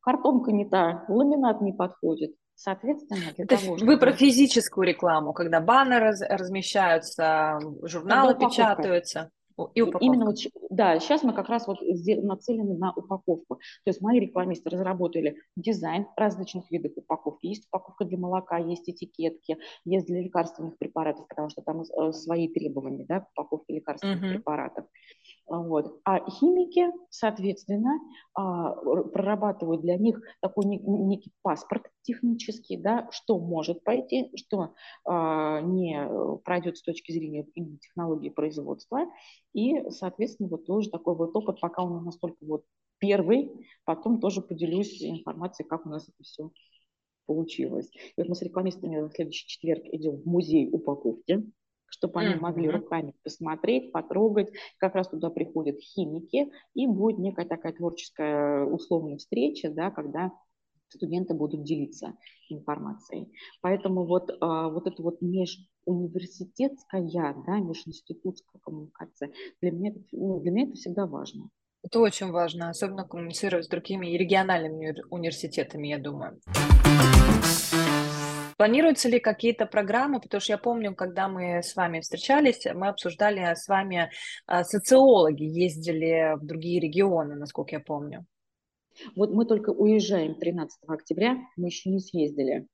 картонка 0.05 0.51
не 0.51 0.65
та, 0.65 1.03
ламинат 1.09 1.61
не 1.61 1.73
подходит. 1.73 2.35
Соответственно, 2.53 3.33
для 3.35 3.45
То 3.45 3.57
того, 3.57 3.77
чтобы... 3.77 3.93
Вы 3.93 3.99
про 3.99 4.13
физическую 4.13 4.87
рекламу, 4.87 5.33
когда 5.33 5.59
баннеры 5.59 6.05
раз, 6.05 6.21
размещаются, 6.21 7.59
журналы 7.83 8.35
печатаются. 8.35 9.31
И 9.73 9.81
упаковка. 9.81 10.05
Именно 10.05 10.25
вот, 10.25 10.35
да, 10.69 10.99
сейчас 10.99 11.23
мы 11.23 11.33
как 11.33 11.47
раз 11.47 11.65
вот 11.65 11.79
нацелены 11.81 12.77
на 12.77 12.91
упаковку. 12.93 13.55
То 13.55 13.89
есть 13.89 14.01
мои 14.01 14.19
рекламисты 14.19 14.69
разработали 14.69 15.37
дизайн 15.55 16.07
различных 16.17 16.69
видов 16.71 16.91
упаковки. 16.97 17.47
Есть 17.47 17.67
упаковка 17.67 18.03
для 18.03 18.17
молока, 18.17 18.57
есть 18.57 18.89
этикетки, 18.89 19.57
есть 19.85 20.07
для 20.07 20.21
лекарственных 20.21 20.77
препаратов, 20.77 21.27
потому 21.29 21.49
что 21.49 21.61
там 21.61 21.81
э, 21.83 22.11
свои 22.11 22.49
требования 22.49 23.05
да, 23.05 23.21
к 23.21 23.29
упаковке 23.31 23.75
лекарственных 23.75 24.23
uh-huh. 24.23 24.33
препаратов. 24.33 24.85
Вот. 25.47 25.99
А 26.03 26.27
химики, 26.29 26.91
соответственно, 27.09 27.99
а, 28.33 28.71
прорабатывают 28.73 29.81
для 29.81 29.95
них 29.97 30.19
такой 30.41 30.65
некий 30.65 31.31
паспорт 31.43 31.83
технический, 32.01 32.77
да, 32.77 33.07
что 33.11 33.37
может 33.37 33.83
пойти, 33.83 34.31
что 34.35 34.73
а, 35.05 35.61
не 35.61 36.07
пройдет 36.43 36.77
с 36.77 36.81
точки 36.81 37.11
зрения 37.11 37.45
технологии 37.79 38.29
производства. 38.29 39.05
И, 39.53 39.89
соответственно, 39.91 40.49
вот 40.49 40.65
тоже 40.65 40.89
такой 40.89 41.15
вот 41.15 41.35
опыт, 41.35 41.59
пока 41.61 41.83
он 41.83 42.03
настолько 42.03 42.37
вот 42.41 42.63
первый, 42.97 43.51
потом 43.83 44.19
тоже 44.19 44.41
поделюсь 44.41 45.03
информацией, 45.03 45.67
как 45.67 45.85
у 45.85 45.89
нас 45.89 46.03
это 46.03 46.23
все 46.23 46.49
получилось. 47.27 47.89
И 47.93 48.21
вот 48.21 48.29
мы 48.29 48.35
с 48.35 48.41
рекламистами 48.41 49.07
в 49.07 49.11
следующий 49.11 49.47
четверг 49.47 49.83
идем 49.85 50.17
в 50.17 50.25
музей 50.25 50.69
упаковки 50.71 51.43
чтобы 51.95 52.19
они 52.19 52.35
могли 52.35 52.69
руками 52.69 53.13
посмотреть, 53.23 53.91
потрогать. 53.91 54.49
Как 54.77 54.95
раз 54.95 55.07
туда 55.07 55.29
приходят 55.29 55.79
химики, 55.79 56.51
и 56.73 56.87
будет 56.87 57.19
некая 57.19 57.45
такая 57.45 57.73
творческая 57.73 58.65
условная 58.65 59.17
встреча, 59.17 59.69
да, 59.69 59.91
когда 59.91 60.31
студенты 60.89 61.33
будут 61.33 61.63
делиться 61.63 62.17
информацией. 62.49 63.31
Поэтому 63.61 64.05
вот, 64.05 64.29
а, 64.41 64.69
вот 64.69 64.87
это 64.87 65.01
вот 65.01 65.21
межуниверситетская, 65.21 67.01
да, 67.47 67.59
межинститутская 67.59 68.59
коммуникация, 68.61 69.31
для 69.61 69.71
меня, 69.71 69.91
это, 69.91 69.99
ну, 70.11 70.39
для 70.41 70.51
меня 70.51 70.67
это 70.67 70.75
всегда 70.75 71.05
важно. 71.05 71.49
Это 71.81 71.99
очень 71.99 72.31
важно, 72.31 72.69
особенно 72.69 73.07
коммуницировать 73.07 73.65
с 73.65 73.69
другими 73.69 74.07
региональными 74.17 74.95
университетами, 75.09 75.87
я 75.87 75.99
думаю. 75.99 76.39
Планируются 78.57 79.09
ли 79.09 79.19
какие-то 79.19 79.65
программы? 79.65 80.21
Потому 80.21 80.39
что 80.39 80.53
я 80.53 80.57
помню, 80.57 80.95
когда 80.95 81.27
мы 81.27 81.61
с 81.61 81.75
вами 81.75 81.99
встречались, 81.99 82.65
мы 82.73 82.87
обсуждали 82.87 83.53
с 83.53 83.67
вами, 83.67 84.11
а, 84.45 84.63
социологи 84.63 85.43
ездили 85.43 86.37
в 86.37 86.45
другие 86.45 86.79
регионы, 86.79 87.35
насколько 87.35 87.75
я 87.75 87.81
помню. 87.81 88.25
Вот 89.15 89.31
мы 89.31 89.45
только 89.45 89.71
уезжаем 89.71 90.35
13 90.35 90.79
октября, 90.87 91.37
мы 91.57 91.67
еще 91.67 91.89
не 91.89 91.99
съездили. 91.99 92.67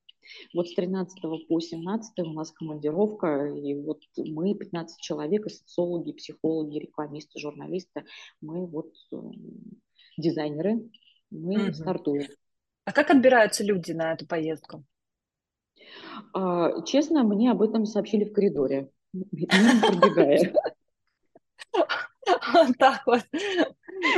Вот 0.53 0.69
с 0.69 0.75
13 0.75 1.47
по 1.47 1.59
17 1.59 2.19
у 2.19 2.33
нас 2.33 2.51
командировка, 2.51 3.47
и 3.47 3.73
вот 3.73 4.03
мы 4.17 4.53
15 4.53 5.01
человек, 5.01 5.47
и 5.47 5.49
социологи, 5.49 6.11
психологи, 6.13 6.77
рекламисты, 6.77 7.39
журналисты, 7.39 8.05
мы 8.39 8.67
вот 8.67 8.93
э, 9.11 9.17
дизайнеры, 10.17 10.89
мы 11.31 11.65
угу. 11.65 11.73
стартуем. 11.73 12.27
А 12.85 12.91
как 12.91 13.09
отбираются 13.09 13.63
люди 13.63 13.93
на 13.93 14.13
эту 14.13 14.27
поездку? 14.27 14.85
А, 16.33 16.81
честно, 16.83 17.23
мне 17.23 17.51
об 17.51 17.61
этом 17.61 17.85
сообщили 17.85 18.25
в 18.25 18.33
коридоре, 18.33 18.89
пробегая. 19.11 20.53
Так 22.77 23.01
вот. 23.05 23.21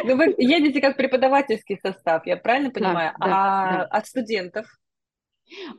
Ну, 0.04 0.16
вы 0.16 0.36
едете 0.38 0.82
как 0.82 0.98
преподавательский 0.98 1.80
состав, 1.82 2.26
я 2.26 2.38
правильно 2.38 2.72
понимаю? 2.72 3.14
Да, 3.20 3.26
а 3.26 3.78
да. 3.78 3.84
от 3.86 4.08
студентов? 4.08 4.66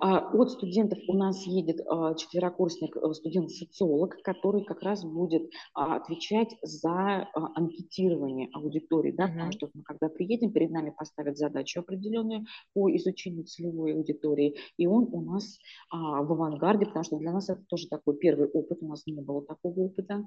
А, 0.00 0.30
от 0.32 0.50
студентов 0.50 0.98
у 1.08 1.14
нас 1.14 1.46
едет 1.46 1.80
а, 1.86 2.14
четверокурсник, 2.14 2.96
э, 2.96 3.12
студент-социолог, 3.12 4.16
который 4.22 4.64
как 4.64 4.82
раз 4.82 5.04
будет 5.04 5.50
а, 5.74 5.96
отвечать 5.96 6.56
за 6.62 7.28
анкетирование 7.54 8.48
аудитории, 8.52 9.12
да, 9.12 9.28
потому 9.28 9.52
что 9.52 9.70
мы 9.74 9.82
когда 9.82 10.08
приедем, 10.08 10.52
перед 10.52 10.70
нами 10.70 10.94
поставят 10.96 11.36
задачу 11.36 11.80
определенную 11.80 12.44
по 12.72 12.94
изучению 12.96 13.44
целевой 13.44 13.94
аудитории, 13.94 14.56
и 14.76 14.86
он 14.86 15.08
у 15.12 15.20
нас 15.22 15.58
в 15.90 16.32
авангарде, 16.32 16.86
потому 16.86 17.04
что 17.04 17.18
для 17.18 17.32
нас 17.32 17.48
это 17.48 17.62
тоже 17.68 17.88
такой 17.88 18.16
первый 18.16 18.48
опыт, 18.48 18.78
у 18.80 18.88
нас 18.88 19.06
не 19.06 19.20
было 19.20 19.44
такого 19.44 19.80
опыта, 19.80 20.24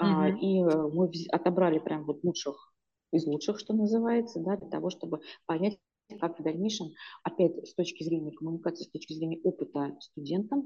угу. 0.00 0.26
и 0.40 0.60
э, 0.60 0.88
мы 0.92 1.10
отобрали 1.30 1.78
прям 1.78 2.04
вот 2.04 2.22
лучших 2.24 2.72
из 3.12 3.26
лучших, 3.26 3.58
что 3.58 3.74
называется, 3.74 4.40
да, 4.40 4.56
для 4.56 4.68
того, 4.68 4.90
чтобы 4.90 5.20
понять, 5.46 5.78
как 6.20 6.38
в 6.38 6.42
дальнейшем, 6.42 6.88
опять 7.22 7.66
с 7.66 7.74
точки 7.74 8.02
зрения 8.02 8.32
коммуникации, 8.32 8.84
с 8.84 8.90
точки 8.90 9.12
зрения 9.12 9.40
опыта 9.42 9.96
студентам, 10.00 10.64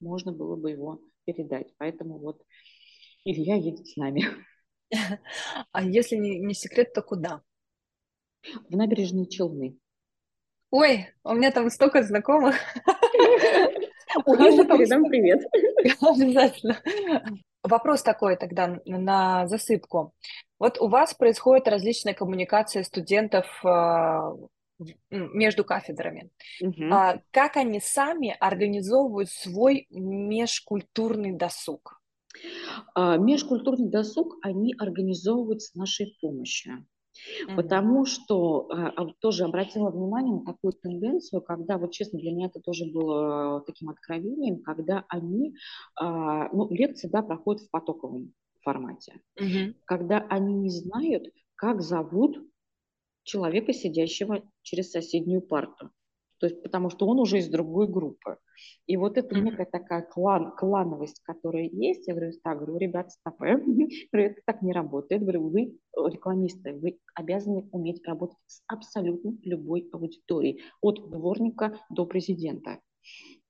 можно 0.00 0.32
было 0.32 0.56
бы 0.56 0.70
его 0.70 1.00
передать. 1.24 1.72
Поэтому 1.78 2.18
вот 2.18 2.42
Илья 3.24 3.56
едет 3.56 3.86
с 3.86 3.96
нами. 3.96 4.24
А 5.72 5.82
если 5.82 6.16
не, 6.16 6.38
не 6.38 6.54
секрет, 6.54 6.92
то 6.92 7.02
куда? 7.02 7.42
В 8.68 8.76
набережные 8.76 9.26
Челны. 9.26 9.78
Ой, 10.70 11.06
у 11.22 11.34
меня 11.34 11.50
там 11.50 11.70
столько 11.70 12.02
знакомых. 12.02 12.56
Увижу, 14.26 14.64
передам 14.66 15.04
привет. 15.08 15.40
Обязательно. 16.00 16.80
Вопрос 17.62 18.02
такой 18.02 18.36
тогда 18.36 18.78
на 18.84 19.46
засыпку. 19.46 20.12
Вот 20.58 20.78
у 20.80 20.88
вас 20.88 21.14
происходит 21.14 21.66
различная 21.66 22.12
коммуникация 22.12 22.84
студентов 22.84 23.46
а, 23.64 24.32
между 25.10 25.64
кафедрами. 25.64 26.30
Угу. 26.60 26.84
А, 26.92 27.20
как 27.30 27.56
они 27.56 27.80
сами 27.80 28.36
организовывают 28.38 29.30
свой 29.30 29.86
межкультурный 29.90 31.32
досуг? 31.32 32.00
А, 32.94 33.16
межкультурный 33.16 33.88
досуг 33.88 34.36
они 34.42 34.74
организовывают 34.78 35.62
с 35.62 35.74
нашей 35.74 36.16
помощью. 36.20 36.86
Mm-hmm. 37.14 37.54
Потому 37.54 38.04
что 38.06 38.68
а, 38.70 38.88
а, 38.88 39.06
тоже 39.20 39.44
обратила 39.44 39.90
внимание 39.90 40.34
на 40.34 40.44
такую 40.44 40.72
тенденцию, 40.72 41.42
когда, 41.42 41.78
вот 41.78 41.92
честно, 41.92 42.18
для 42.18 42.32
меня 42.32 42.46
это 42.46 42.60
тоже 42.60 42.86
было 42.86 43.62
таким 43.66 43.90
откровением, 43.90 44.62
когда 44.62 45.04
они, 45.08 45.54
а, 45.96 46.48
ну, 46.52 46.68
лекции, 46.70 47.08
да, 47.08 47.22
проходят 47.22 47.62
в 47.62 47.70
потоковом 47.70 48.32
формате, 48.62 49.20
mm-hmm. 49.40 49.74
когда 49.84 50.26
они 50.28 50.54
не 50.54 50.70
знают, 50.70 51.26
как 51.54 51.82
зовут 51.82 52.36
человека, 53.24 53.72
сидящего 53.72 54.42
через 54.62 54.90
соседнюю 54.90 55.42
парту. 55.42 55.90
то 56.38 56.46
есть 56.46 56.62
потому 56.62 56.90
что 56.90 57.06
он 57.06 57.18
уже 57.18 57.38
из 57.38 57.48
другой 57.48 57.88
группы. 57.88 58.38
И 58.86 58.96
вот 58.96 59.16
эта 59.16 59.38
некая 59.38 59.64
такая 59.66 60.02
клан, 60.02 60.54
клановость, 60.56 61.20
которая 61.22 61.64
есть, 61.64 62.06
я 62.06 62.14
говорю, 62.14 62.32
так, 62.42 62.58
говорю, 62.58 62.76
ребят, 62.76 63.10
стоп, 63.10 63.38
говорю, 63.40 63.88
это 64.12 64.40
так 64.44 64.62
не 64.62 64.72
работает. 64.72 65.22
Говорю, 65.22 65.48
вы 65.48 65.78
рекламисты, 65.96 66.74
вы 66.74 66.98
обязаны 67.14 67.68
уметь 67.72 68.06
работать 68.06 68.38
с 68.46 68.62
абсолютно 68.66 69.36
любой 69.42 69.88
аудиторией, 69.92 70.62
от 70.80 71.10
дворника 71.10 71.78
до 71.90 72.06
президента. 72.06 72.80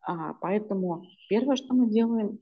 А, 0.00 0.34
поэтому 0.34 1.04
первое, 1.28 1.56
что 1.56 1.74
мы 1.74 1.90
делаем, 1.90 2.38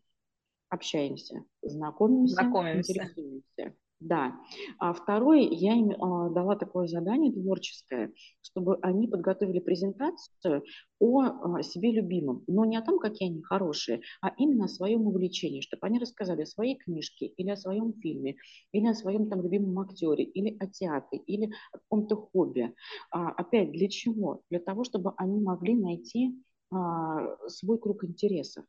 общаемся, 0.69 1.45
знакомимся, 1.63 2.35
знакомимся. 2.35 2.93
интересуемся. 2.93 3.75
Да. 4.05 4.35
А 4.79 4.93
второе, 4.93 5.41
я 5.51 5.75
им 5.75 5.93
а, 5.93 6.29
дала 6.31 6.57
такое 6.57 6.89
задание 6.89 7.33
творческое, 7.33 8.13
чтобы 8.43 8.79
они 8.83 9.07
подготовили 9.07 9.61
презентацию 9.61 10.65
о 10.99 11.23
а, 11.23 11.63
себе 11.63 11.93
любимом, 11.93 12.43
но 12.49 12.65
не 12.65 12.77
о 12.77 12.83
том, 12.83 12.99
какие 12.99 13.31
они 13.31 13.43
хорошие, 13.43 14.01
а 14.21 14.31
именно 14.37 14.65
о 14.65 14.69
своем 14.69 15.07
увлечении, 15.07 15.61
чтобы 15.61 15.87
они 15.87 16.01
рассказали 16.01 16.43
о 16.43 16.47
своей 16.47 16.77
книжке 16.77 17.27
или 17.27 17.51
о 17.51 17.57
своем 17.57 17.93
фильме, 17.95 18.37
или 18.73 18.89
о 18.89 18.95
своем 18.95 19.29
там 19.29 19.43
любимом 19.43 19.79
актере, 19.79 20.25
или 20.25 20.57
о 20.59 20.67
театре, 20.67 21.23
или 21.27 21.53
о 21.73 21.79
каком-то 21.79 22.17
хобби. 22.17 22.75
А, 23.13 23.31
опять, 23.31 23.71
для 23.71 23.89
чего? 23.89 24.43
Для 24.51 24.59
того, 24.59 24.83
чтобы 24.83 25.13
они 25.17 25.41
могли 25.41 25.77
найти 25.77 26.43
а, 26.73 27.37
свой 27.49 27.79
круг 27.79 28.05
интересов. 28.05 28.65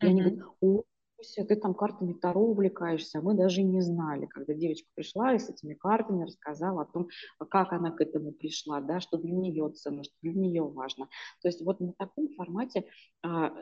И 0.00 0.06
mm-hmm. 0.06 0.08
они 0.08 0.20
говорят, 0.22 0.48
о, 0.62 0.82
ты 1.22 1.56
там 1.56 1.74
картами 1.74 2.12
Таро 2.12 2.42
увлекаешься, 2.42 3.18
а 3.18 3.22
мы 3.22 3.34
даже 3.34 3.62
не 3.62 3.80
знали, 3.80 4.26
когда 4.26 4.54
девочка 4.54 4.88
пришла 4.94 5.34
и 5.34 5.38
с 5.38 5.48
этими 5.48 5.74
картами 5.74 6.24
рассказала 6.24 6.82
о 6.82 6.86
том, 6.86 7.08
как 7.50 7.72
она 7.72 7.90
к 7.90 8.00
этому 8.00 8.32
пришла, 8.32 8.80
да, 8.80 9.00
что 9.00 9.18
для 9.18 9.32
нее 9.32 9.70
ценно, 9.70 10.04
что 10.04 10.14
для 10.22 10.32
нее 10.32 10.62
важно. 10.62 11.08
То 11.42 11.48
есть 11.48 11.62
вот 11.62 11.80
на 11.80 11.92
таком 11.92 12.28
формате, 12.34 12.86
а, 13.22 13.52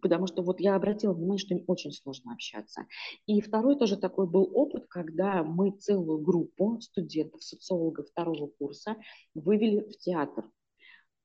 потому 0.00 0.26
что 0.26 0.42
вот 0.42 0.60
я 0.60 0.74
обратила 0.74 1.12
внимание, 1.12 1.38
что 1.38 1.54
им 1.54 1.64
очень 1.66 1.92
сложно 1.92 2.32
общаться. 2.32 2.86
И 3.26 3.40
второй 3.40 3.78
тоже 3.78 3.96
такой 3.96 4.26
был 4.26 4.50
опыт, 4.52 4.86
когда 4.88 5.42
мы 5.42 5.70
целую 5.72 6.18
группу 6.18 6.80
студентов, 6.80 7.42
социологов 7.42 8.08
второго 8.08 8.48
курса 8.58 8.96
вывели 9.34 9.80
в 9.80 9.96
театр. 9.98 10.50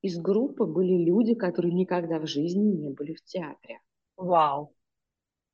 Из 0.02 0.18
группы 0.18 0.64
были 0.64 1.04
люди, 1.04 1.34
которые 1.34 1.72
никогда 1.72 2.18
в 2.18 2.26
жизни 2.26 2.72
не 2.72 2.90
были 2.90 3.14
в 3.14 3.22
театре. 3.24 3.80
Вау! 4.16 4.74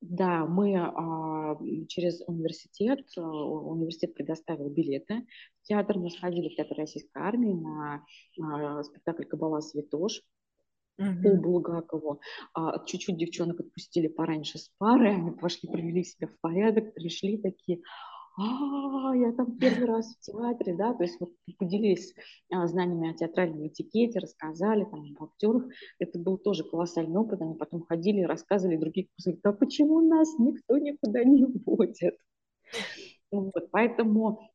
Да, 0.01 0.45
мы 0.45 0.77
а, 0.77 1.57
через 1.87 2.21
университет, 2.25 3.05
а, 3.17 3.21
университет 3.21 4.13
предоставил 4.13 4.69
билеты 4.69 5.27
в 5.61 5.67
театр, 5.67 5.97
мы 5.97 6.09
сходили 6.09 6.49
в 6.49 6.55
театр 6.55 6.77
Российской 6.77 7.21
Армии 7.21 7.53
на 7.53 8.05
а, 8.41 8.83
спектакль 8.83 9.23
«Кабала 9.25 9.59
Святош», 9.59 10.21
угу. 10.97 11.37
Булгакову. 11.37 12.21
А, 12.53 12.85
чуть-чуть 12.85 13.17
девчонок 13.17 13.59
отпустили 13.59 14.07
пораньше 14.07 14.57
с 14.57 14.71
пары, 14.77 15.13
они 15.13 15.31
пошли, 15.31 15.69
привели 15.69 16.03
себя 16.03 16.27
в 16.27 16.39
порядок, 16.39 16.93
пришли 16.93 17.37
такие, 17.37 17.81
а, 18.39 19.15
я 19.15 19.33
там 19.33 19.57
первый 19.57 19.85
раз 19.85 20.15
в 20.15 20.19
театре, 20.21 20.75
да, 20.75 20.93
то 20.93 21.03
есть 21.03 21.19
вот 21.19 21.31
поделились 21.57 22.13
а, 22.51 22.65
знаниями 22.67 23.11
о 23.11 23.13
театральном 23.13 23.67
этикете, 23.67 24.19
рассказали 24.19 24.85
там 24.85 25.01
об 25.01 25.23
актерах, 25.23 25.65
это 25.99 26.19
был 26.19 26.37
тоже 26.37 26.63
колоссальный 26.63 27.19
опыт, 27.19 27.41
они 27.41 27.55
потом 27.55 27.83
ходили 27.83 28.21
и 28.21 28.25
рассказывали 28.25 28.77
других, 28.77 29.07
а 29.43 29.51
почему 29.51 29.99
нас 30.01 30.37
никто 30.39 30.77
никуда 30.77 31.23
не 31.23 31.45
водит? 31.65 32.15
Вот, 33.31 33.69
поэтому 33.71 34.49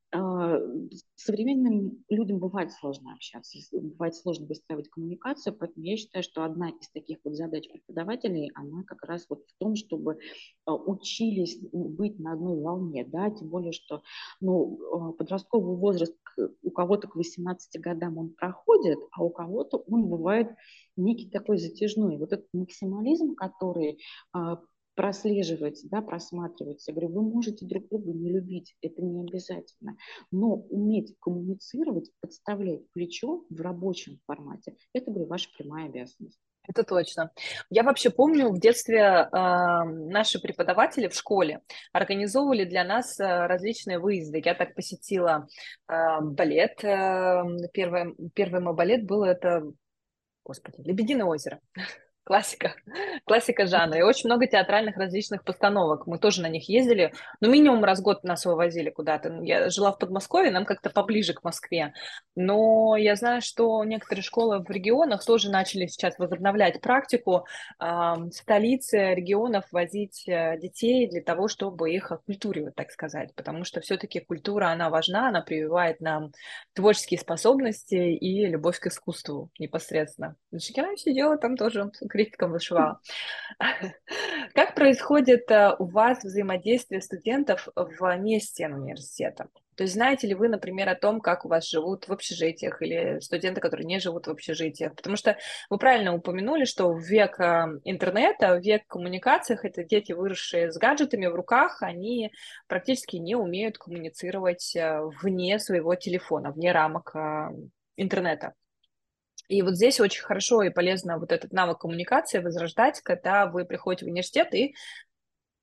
современным 1.16 2.04
людям 2.08 2.38
бывает 2.38 2.72
сложно 2.72 3.14
общаться, 3.14 3.58
бывает 3.72 4.14
сложно 4.14 4.46
выстраивать 4.46 4.88
коммуникацию, 4.88 5.54
поэтому 5.54 5.84
я 5.84 5.96
считаю, 5.96 6.22
что 6.22 6.44
одна 6.44 6.70
из 6.70 6.88
таких 6.90 7.18
вот 7.24 7.34
задач 7.34 7.68
преподавателей, 7.68 8.50
она 8.54 8.84
как 8.84 9.02
раз 9.04 9.26
вот 9.28 9.44
в 9.46 9.58
том, 9.58 9.74
чтобы 9.74 10.14
э, 10.14 10.70
учились 10.70 11.58
быть 11.72 12.18
на 12.18 12.34
одной 12.34 12.60
волне, 12.60 13.04
да, 13.04 13.30
тем 13.30 13.48
более, 13.48 13.72
что 13.72 14.02
ну, 14.40 15.10
э, 15.10 15.12
подростковый 15.14 15.76
возраст 15.76 16.14
у 16.62 16.70
кого-то 16.70 17.08
к 17.08 17.16
18 17.16 17.80
годам 17.80 18.18
он 18.18 18.30
проходит, 18.30 18.98
а 19.12 19.24
у 19.24 19.30
кого-то 19.30 19.78
он 19.78 20.06
бывает 20.06 20.50
некий 20.96 21.28
такой 21.28 21.58
затяжной. 21.58 22.18
Вот 22.18 22.32
этот 22.32 22.48
максимализм, 22.52 23.34
который 23.34 23.98
прослеживать, 24.94 25.80
да, 25.84 26.02
просматривать. 26.02 26.86
Я 26.86 26.94
говорю, 26.94 27.12
вы 27.12 27.22
можете 27.22 27.66
друг 27.66 27.88
друга 27.88 28.12
не 28.12 28.30
любить, 28.30 28.76
это 28.80 29.02
не 29.02 29.22
обязательно, 29.22 29.96
но 30.30 30.54
уметь 30.54 31.14
коммуницировать, 31.20 32.10
подставлять 32.20 32.90
плечо 32.92 33.44
в 33.48 33.60
рабочем 33.60 34.20
формате, 34.26 34.76
это, 34.92 35.10
говорю, 35.10 35.26
ваша 35.26 35.50
прямая 35.56 35.86
обязанность. 35.86 36.38
Это 36.66 36.82
точно. 36.82 37.30
Я 37.68 37.82
вообще 37.82 38.08
помню, 38.10 38.48
в 38.48 38.58
детстве 38.58 38.98
э, 38.98 39.28
наши 39.30 40.40
преподаватели 40.40 41.08
в 41.08 41.14
школе 41.14 41.60
организовывали 41.92 42.64
для 42.64 42.84
нас 42.84 43.20
э, 43.20 43.46
различные 43.46 43.98
выезды. 43.98 44.40
Я 44.42 44.54
так 44.54 44.74
посетила 44.74 45.46
э, 45.88 46.20
балет. 46.22 46.82
Э, 46.82 47.44
первый, 47.72 48.14
первый 48.34 48.62
мой 48.62 48.74
балет 48.74 49.04
был 49.04 49.24
это, 49.24 49.72
господи, 50.42 50.80
«Лебединое 50.80 51.26
озеро» 51.26 51.60
классика, 52.24 52.74
классика 53.24 53.66
жанра. 53.66 53.98
И 53.98 54.02
очень 54.02 54.28
много 54.28 54.46
театральных 54.46 54.96
различных 54.96 55.44
постановок. 55.44 56.06
Мы 56.06 56.18
тоже 56.18 56.42
на 56.42 56.48
них 56.48 56.68
ездили. 56.68 57.12
Ну, 57.40 57.50
минимум 57.50 57.84
раз 57.84 58.00
в 58.00 58.02
год 58.02 58.24
нас 58.24 58.44
вывозили 58.46 58.90
куда-то. 58.90 59.30
Ну, 59.30 59.42
я 59.42 59.68
жила 59.68 59.92
в 59.92 59.98
Подмосковье, 59.98 60.50
нам 60.50 60.64
как-то 60.64 60.90
поближе 60.90 61.34
к 61.34 61.44
Москве. 61.44 61.92
Но 62.34 62.96
я 62.96 63.14
знаю, 63.16 63.42
что 63.42 63.84
некоторые 63.84 64.22
школы 64.22 64.60
в 64.60 64.70
регионах 64.70 65.24
тоже 65.24 65.50
начали 65.50 65.86
сейчас 65.86 66.18
возобновлять 66.18 66.80
практику 66.80 67.46
э, 67.80 68.14
столицы 68.32 69.14
регионов 69.14 69.64
возить 69.70 70.24
э, 70.26 70.58
детей 70.58 71.08
для 71.08 71.20
того, 71.20 71.48
чтобы 71.48 71.92
их 71.92 72.10
оккультуривать, 72.10 72.74
так 72.74 72.90
сказать. 72.90 73.34
Потому 73.34 73.64
что 73.64 73.80
все-таки 73.80 74.20
культура, 74.20 74.68
она 74.68 74.88
важна, 74.88 75.28
она 75.28 75.42
прививает 75.42 76.00
нам 76.00 76.32
творческие 76.72 77.20
способности 77.20 77.94
и 77.94 78.46
любовь 78.46 78.78
к 78.80 78.86
искусству 78.86 79.50
непосредственно. 79.58 80.36
Шикера 80.58 80.96
сидела 80.96 81.36
там 81.36 81.56
тоже 81.56 81.90
критиком 82.14 82.52
вышивала. 82.52 83.00
Как 84.54 84.76
происходит 84.76 85.50
э, 85.50 85.74
у 85.80 85.86
вас 85.86 86.22
взаимодействие 86.22 87.00
студентов 87.00 87.68
вне 87.74 88.38
стен 88.38 88.74
университета? 88.74 89.48
То 89.74 89.82
есть 89.82 89.94
знаете 89.94 90.28
ли 90.28 90.34
вы, 90.34 90.48
например, 90.48 90.88
о 90.88 90.94
том, 90.94 91.20
как 91.20 91.44
у 91.44 91.48
вас 91.48 91.68
живут 91.68 92.06
в 92.06 92.12
общежитиях 92.12 92.80
или 92.80 93.18
студенты, 93.18 93.60
которые 93.60 93.84
не 93.84 93.98
живут 93.98 94.28
в 94.28 94.30
общежитиях? 94.30 94.94
Потому 94.94 95.16
что 95.16 95.36
вы 95.70 95.78
правильно 95.78 96.14
упомянули, 96.14 96.66
что 96.66 96.92
в 96.92 97.00
век 97.00 97.40
э, 97.40 97.80
интернета, 97.82 98.54
в 98.54 98.60
век 98.60 98.86
коммуникациях, 98.86 99.64
это 99.64 99.82
дети, 99.82 100.12
выросшие 100.12 100.70
с 100.70 100.78
гаджетами 100.78 101.26
в 101.26 101.34
руках, 101.34 101.82
они 101.82 102.30
практически 102.68 103.16
не 103.16 103.34
умеют 103.34 103.76
коммуницировать 103.76 104.76
э, 104.76 105.00
вне 105.20 105.58
своего 105.58 105.96
телефона, 105.96 106.52
вне 106.52 106.70
рамок 106.70 107.12
интернета. 107.96 108.54
И 109.48 109.62
вот 109.62 109.76
здесь 109.76 110.00
очень 110.00 110.22
хорошо 110.22 110.62
и 110.62 110.70
полезно 110.70 111.18
вот 111.18 111.32
этот 111.32 111.52
навык 111.52 111.78
коммуникации 111.78 112.38
возрождать, 112.38 113.00
когда 113.00 113.46
вы 113.46 113.64
приходите 113.64 114.06
в 114.06 114.08
университет 114.08 114.54
и 114.54 114.74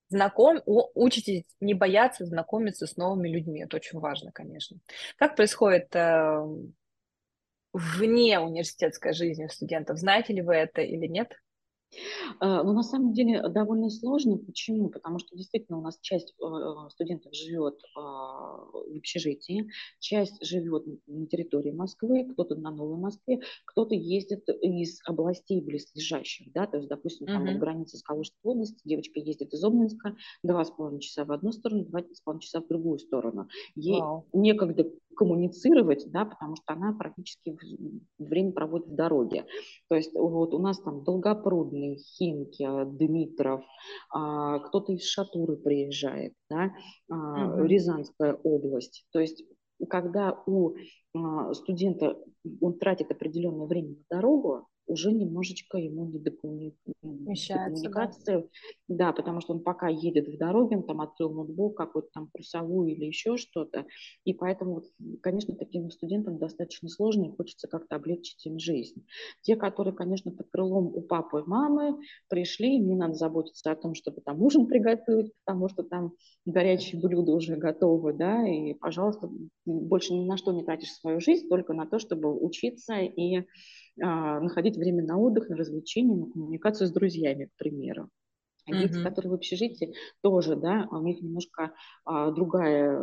знаком, 0.10 0.62
учитесь 0.65 1.46
не 1.60 1.74
бояться 1.74 2.26
знакомиться 2.26 2.86
с 2.86 2.98
новыми 2.98 3.30
людьми. 3.30 3.63
Это 3.63 3.78
очень 3.78 4.00
важно, 4.00 4.32
конечно. 4.32 4.78
Как 5.17 5.36
происходит 5.36 5.96
э, 5.96 6.41
вне 7.74 8.39
университетской 8.39 9.13
жизни 9.13 9.48
студентов? 9.48 9.98
Знаете 9.98 10.34
ли 10.34 10.41
вы 10.41 10.56
это 10.56 10.82
или 10.82 11.08
нет? 11.08 11.39
Э, 12.39 12.62
ну, 12.63 12.73
на 12.73 12.84
самом 12.84 13.13
деле 13.13 13.41
довольно 13.49 13.89
сложно. 13.89 14.38
Почему? 14.38 14.89
Потому 14.89 15.19
что 15.19 15.36
действительно 15.36 15.77
у 15.77 15.82
нас 15.82 15.99
часть 16.01 16.34
э, 16.41 16.89
студентов 16.89 17.34
живет 17.34 17.80
в 17.95 18.97
общежитии, 18.97 19.69
часть 19.99 20.43
живет 20.45 20.86
на 21.08 21.25
территории 21.27 21.71
Москвы, 21.71 22.27
кто-то 22.32 22.56
на 22.56 22.71
Новой 22.71 22.97
Москве, 22.97 23.41
кто-то 23.65 23.95
ездит 23.95 24.47
из 24.62 25.01
областей 25.06 25.62
близлежащих, 25.62 26.51
да, 26.54 26.67
то 26.67 26.77
есть, 26.77 26.89
допустим, 26.89 27.27
там 27.27 27.45
uh-huh. 27.45 27.58
граница 27.58 27.97
с 27.97 28.04
Калужской 28.04 28.39
области, 28.43 28.80
девочка 28.86 29.19
ездит 29.19 29.54
из 29.54 29.63
Обнинска, 29.63 30.15
два 30.43 30.63
с 30.63 30.71
половиной 30.71 31.01
часа 31.01 31.25
в 31.25 31.32
одну 31.32 31.51
сторону, 31.51 31.86
два 31.86 32.01
с 32.01 32.21
половиной 32.21 32.41
часа 32.41 32.62
в 32.62 32.67
другую 32.67 32.99
сторону. 32.99 33.47
Ей 33.75 34.01
wow. 34.01 34.23
некогда 34.34 34.89
коммуницировать, 35.15 36.10
да, 36.12 36.26
потому 36.26 36.56
что 36.56 36.74
она 36.74 36.93
практически 36.93 37.58
время 38.17 38.52
проводит 38.52 38.88
в 38.88 38.95
дороге. 38.95 39.45
То 39.89 39.95
есть 39.95 40.13
вот 40.13 40.54
у 40.54 40.60
нас 40.60 40.82
там 40.82 41.04
Долгопрудный, 41.04 41.97
Химки, 41.97 42.67
Дмитров, 42.86 43.63
а, 44.13 44.60
кто-то 44.60 44.93
из 44.93 45.04
Шатуры 45.06 45.58
приезжает, 45.58 46.34
да, 46.50 46.71
а, 47.10 47.54
угу. 47.54 47.63
Рязанская 47.63 48.34
область. 48.43 49.06
То 49.12 49.19
есть 49.19 49.43
когда 49.89 50.41
у 50.45 50.76
а, 51.15 51.54
студента 51.54 52.17
он 52.60 52.78
тратит 52.78 53.12
определенное 53.12 53.67
время 53.67 53.89
на 53.89 54.17
дорогу, 54.17 54.67
уже 54.91 55.12
немножечко 55.12 55.77
ему 55.77 56.06
не 56.06 56.19
до, 56.19 56.32
коммуникации. 56.32 58.49
Да? 58.88 58.89
да, 59.08 59.13
потому 59.13 59.41
что 59.41 59.54
он 59.54 59.62
пока 59.62 59.88
едет 59.88 60.27
в 60.27 60.38
дороге, 60.38 60.77
он 60.77 60.84
там 60.84 61.01
открыл 61.01 61.32
ноутбук, 61.32 61.77
какой-то 61.77 62.10
там 62.13 62.30
курсовую 62.32 62.91
или 62.91 63.06
еще 63.06 63.38
что-то. 63.38 63.86
И 64.25 64.34
поэтому, 64.34 64.84
конечно, 65.21 65.56
таким 65.56 65.89
студентам 65.91 66.38
достаточно 66.38 66.89
сложно, 66.89 67.25
и 67.25 67.36
хочется 67.36 67.67
как-то 67.67 67.95
облегчить 67.95 68.45
им 68.45 68.60
жизнь. 68.60 69.06
Те, 69.41 69.56
которые, 69.56 69.95
конечно, 69.95 70.32
под 70.32 70.49
крылом 70.49 70.88
у 70.88 71.01
папы 71.01 71.39
и 71.39 71.49
мамы 71.49 71.99
пришли, 72.27 72.77
им 72.77 72.88
не 72.88 72.95
надо 72.95 73.13
заботиться 73.13 73.71
о 73.71 73.75
том, 73.75 73.95
чтобы 73.95 74.21
там 74.21 74.41
ужин 74.41 74.67
приготовить, 74.67 75.32
потому 75.45 75.69
что 75.69 75.84
там 75.84 76.13
горячие 76.45 77.01
блюда 77.01 77.32
уже 77.32 77.56
готовы, 77.56 78.13
да, 78.13 78.47
и, 78.47 78.73
пожалуйста, 78.73 79.30
больше 79.65 80.13
ни 80.13 80.25
на 80.25 80.38
что 80.38 80.51
не 80.51 80.63
тратишь 80.63 80.93
свою 80.93 81.21
жизнь, 81.21 81.47
только 81.47 81.73
на 81.73 81.86
то, 81.86 81.99
чтобы 81.99 82.38
учиться 82.38 82.95
и 82.95 83.45
находить 83.97 84.77
время 84.77 85.04
на 85.04 85.17
отдых, 85.17 85.49
на 85.49 85.58
развлечения, 85.58 86.15
на 86.15 86.30
коммуникацию 86.30 86.88
с 86.88 86.91
друзьями, 86.91 87.45
к 87.45 87.58
примеру. 87.58 88.10
А 88.67 88.74
дети, 88.74 88.93
mm-hmm. 88.93 89.04
которые 89.04 89.32
в 89.32 89.34
общежитии, 89.34 89.95
тоже, 90.21 90.56
да, 90.56 90.88
у 90.91 91.02
них 91.02 91.21
немножко 91.21 91.74
а, 92.06 92.30
другая, 92.32 93.02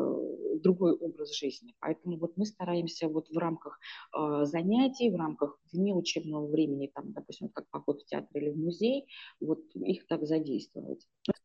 другой 0.62 0.92
образ 0.92 1.34
жизни. 1.36 1.74
Поэтому 1.80 2.16
вот 2.16 2.36
мы 2.36 2.46
стараемся 2.46 3.08
вот 3.08 3.28
в 3.28 3.36
рамках 3.36 3.78
а, 4.12 4.44
занятий, 4.44 5.10
в 5.10 5.16
рамках 5.16 5.58
вне 5.72 5.94
учебного 5.94 6.46
времени, 6.46 6.90
там, 6.94 7.12
допустим, 7.12 7.48
как 7.48 7.68
поход 7.70 8.02
в 8.02 8.06
театр 8.06 8.28
или 8.34 8.50
в 8.50 8.56
музей, 8.56 9.06
вот 9.40 9.60
их 9.74 10.06
так 10.06 10.26
задействовать. 10.26 11.04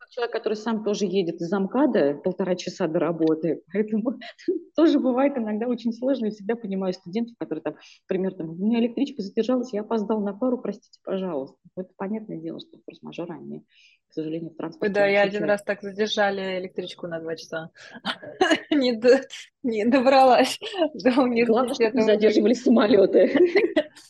Человек, 0.09 0.33
который 0.33 0.55
сам 0.55 0.83
тоже 0.83 1.05
едет 1.05 1.41
из 1.41 1.49
замкада 1.49 2.13
полтора 2.23 2.55
часа 2.55 2.87
до 2.87 2.99
работы, 2.99 3.63
поэтому 3.73 4.19
тоже 4.75 4.99
бывает 4.99 5.35
иногда 5.37 5.67
очень 5.67 5.91
сложно. 5.91 6.25
Я 6.25 6.31
всегда 6.31 6.55
понимаю 6.55 6.93
студентов, 6.93 7.35
которые 7.39 7.63
там, 7.63 7.75
например, 8.07 8.35
там, 8.35 8.51
у 8.51 8.53
меня 8.53 8.79
электричка 8.79 9.23
задержалась, 9.23 9.73
я 9.73 9.81
опоздал 9.81 10.21
на 10.21 10.33
пару, 10.33 10.59
простите, 10.59 10.99
пожалуйста. 11.03 11.57
Это 11.75 11.89
понятное 11.97 12.37
дело, 12.37 12.59
что 12.59 12.77
форс-мажор, 12.85 13.31
они 13.31 13.65
к 14.13 14.15
сожалению, 14.15 14.51
в 14.51 14.57
транспорте. 14.57 14.93
Да, 14.93 15.07
я 15.07 15.23
один 15.23 15.43
раз 15.43 15.63
так 15.63 15.81
задержали 15.81 16.59
электричку 16.59 17.07
на 17.07 17.19
два 17.19 17.35
часа. 17.35 17.71
не, 18.69 18.93
до, 18.93 19.21
не 19.63 19.85
добралась 19.85 20.59
до 20.93 21.19
университета. 21.19 21.51
Главное, 21.51 21.73
чтобы 21.73 21.97
не 21.97 22.03
задерживали 22.03 22.53
самолеты. 22.53 23.35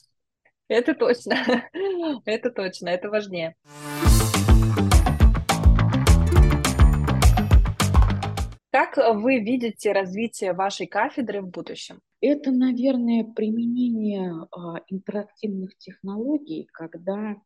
это 0.68 0.94
точно. 0.94 1.38
это 2.26 2.50
точно, 2.52 2.90
это 2.90 3.10
важнее. 3.10 3.56
Как 8.74 8.98
вы 8.98 9.40
видите 9.40 9.94
развитие 9.94 10.52
вашей 10.52 10.88
кафедры 10.88 11.42
в 11.42 11.48
будущем? 11.48 12.02
Это, 12.20 12.52
наверное, 12.52 13.24
применение 13.24 14.34
а, 14.52 14.82
интерактивных 14.90 15.78
технологий, 15.78 16.68
когда 16.74 17.38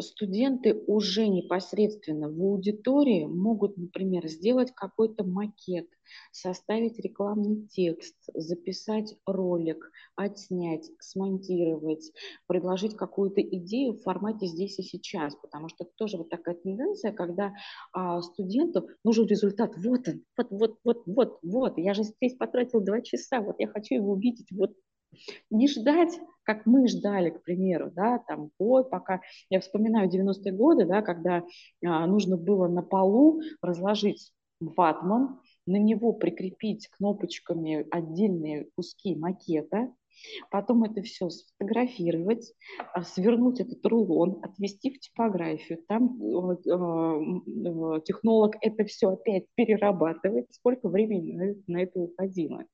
студенты 0.00 0.74
уже 0.86 1.28
непосредственно 1.28 2.28
в 2.28 2.40
аудитории 2.40 3.24
могут, 3.26 3.76
например, 3.76 4.26
сделать 4.28 4.72
какой-то 4.74 5.24
макет, 5.24 5.88
составить 6.32 6.98
рекламный 6.98 7.66
текст, 7.68 8.16
записать 8.34 9.14
ролик, 9.26 9.90
отснять, 10.16 10.90
смонтировать, 10.98 12.12
предложить 12.46 12.96
какую-то 12.96 13.40
идею 13.40 13.94
в 13.94 14.02
формате 14.02 14.46
здесь 14.46 14.78
и 14.78 14.82
сейчас, 14.82 15.34
потому 15.36 15.68
что 15.68 15.84
это 15.84 15.92
тоже 15.96 16.16
вот 16.16 16.28
такая 16.28 16.56
тенденция, 16.56 17.12
когда 17.12 17.52
а, 17.92 18.20
студенту 18.20 18.88
нужен 19.04 19.26
результат, 19.26 19.76
вот 19.76 20.08
он, 20.08 20.24
вот, 20.36 20.48
вот, 20.50 20.78
вот, 20.84 21.02
вот, 21.06 21.38
вот, 21.42 21.78
я 21.78 21.94
же 21.94 22.02
здесь 22.02 22.34
потратил 22.36 22.80
два 22.80 23.00
часа, 23.00 23.40
вот 23.40 23.56
я 23.58 23.68
хочу 23.68 23.94
его 23.94 24.12
увидеть 24.12 24.48
вот 24.50 24.72
не 25.50 25.68
ждать, 25.68 26.18
как 26.44 26.66
мы 26.66 26.86
ждали, 26.88 27.30
к 27.30 27.42
примеру, 27.42 27.90
да, 27.90 28.18
там 28.18 28.50
год, 28.58 28.90
пока, 28.90 29.20
я 29.50 29.60
вспоминаю 29.60 30.08
90-е 30.08 30.52
годы, 30.52 30.86
да, 30.86 31.02
когда 31.02 31.42
а, 31.84 32.06
нужно 32.06 32.36
было 32.36 32.68
на 32.68 32.82
полу 32.82 33.40
разложить 33.62 34.32
ватман, 34.60 35.40
на 35.66 35.76
него 35.76 36.12
прикрепить 36.12 36.88
кнопочками 36.88 37.86
отдельные 37.90 38.68
куски 38.76 39.16
макета, 39.16 39.92
потом 40.50 40.84
это 40.84 41.02
все 41.02 41.30
сфотографировать, 41.30 42.52
а, 42.92 43.02
свернуть 43.02 43.60
этот 43.60 43.84
рулон, 43.86 44.38
отвести 44.42 44.90
в 44.90 45.00
типографию, 45.00 45.82
там 45.88 46.20
э, 46.22 48.00
технолог 48.04 48.56
это 48.60 48.84
все 48.84 49.10
опять 49.10 49.46
перерабатывает, 49.54 50.52
сколько 50.52 50.88
времени 50.88 51.62
на 51.66 51.82
это 51.82 51.98
уходило 52.00 52.64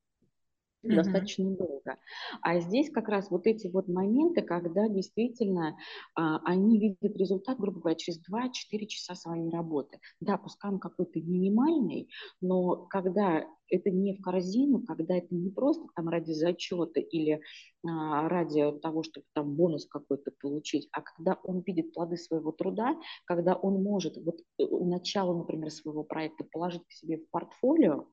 mm-hmm. 0.85 0.95
достаточно 0.95 1.51
долго. 1.51 1.97
А 2.43 2.61
здесь 2.61 2.91
как 2.91 3.09
раз 3.09 3.31
вот 3.31 3.47
эти 3.47 3.69
вот 3.69 3.89
моменты, 3.89 4.43
когда 4.43 4.89
действительно 4.89 5.77
а, 6.15 6.39
они 6.45 6.79
видят 6.79 7.17
результат, 7.17 7.59
грубо 7.59 7.81
говоря, 7.81 7.97
через 7.97 8.21
2-4 8.31 8.87
часа 8.87 9.15
своей 9.15 9.51
работы. 9.51 9.99
Да, 10.21 10.37
пускай 10.37 10.71
он 10.71 10.79
какой-то 10.79 11.21
минимальный, 11.21 12.09
но 12.41 12.87
когда 12.87 13.45
это 13.71 13.91
не 13.91 14.17
в 14.17 14.23
корзину, 14.23 14.83
когда 14.83 15.17
это 15.17 15.35
не 15.35 15.51
просто 15.51 15.87
там 15.95 16.09
ради 16.09 16.33
зачета 16.33 17.01
или 17.01 17.41
а, 17.87 18.29
ради 18.29 18.73
того, 18.81 19.03
чтобы 19.03 19.27
там 19.33 19.55
бонус 19.55 19.87
какой-то 19.87 20.33
получить, 20.41 20.89
а 20.93 21.03
когда 21.03 21.39
он 21.45 21.61
видит 21.61 21.93
плоды 21.93 22.17
своего 22.17 22.53
труда, 22.53 22.97
когда 23.25 23.55
он 23.55 23.83
может 23.83 24.17
вот 24.17 24.41
э, 24.59 24.65
начало, 24.67 25.37
например, 25.37 25.71
своего 25.71 26.03
проекта 26.05 26.45
положить 26.45 26.87
к 26.87 26.93
себе 26.93 27.19
в 27.19 27.31
портфолио, 27.31 28.07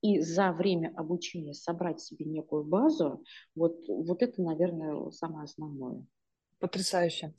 и 0.00 0.20
за 0.20 0.52
время 0.52 0.92
обучения 0.96 1.54
собрать 1.54 2.00
себе 2.00 2.24
некую 2.24 2.64
базу, 2.64 3.22
вот, 3.54 3.76
вот 3.88 4.22
это, 4.22 4.42
наверное, 4.42 5.10
самое 5.10 5.44
основное. 5.44 6.04
Потрясающе. 6.58 7.34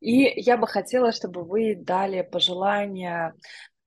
И 0.00 0.40
я 0.40 0.56
бы 0.56 0.66
хотела, 0.66 1.12
чтобы 1.12 1.42
вы 1.42 1.74
дали 1.74 2.22
пожелания 2.22 3.34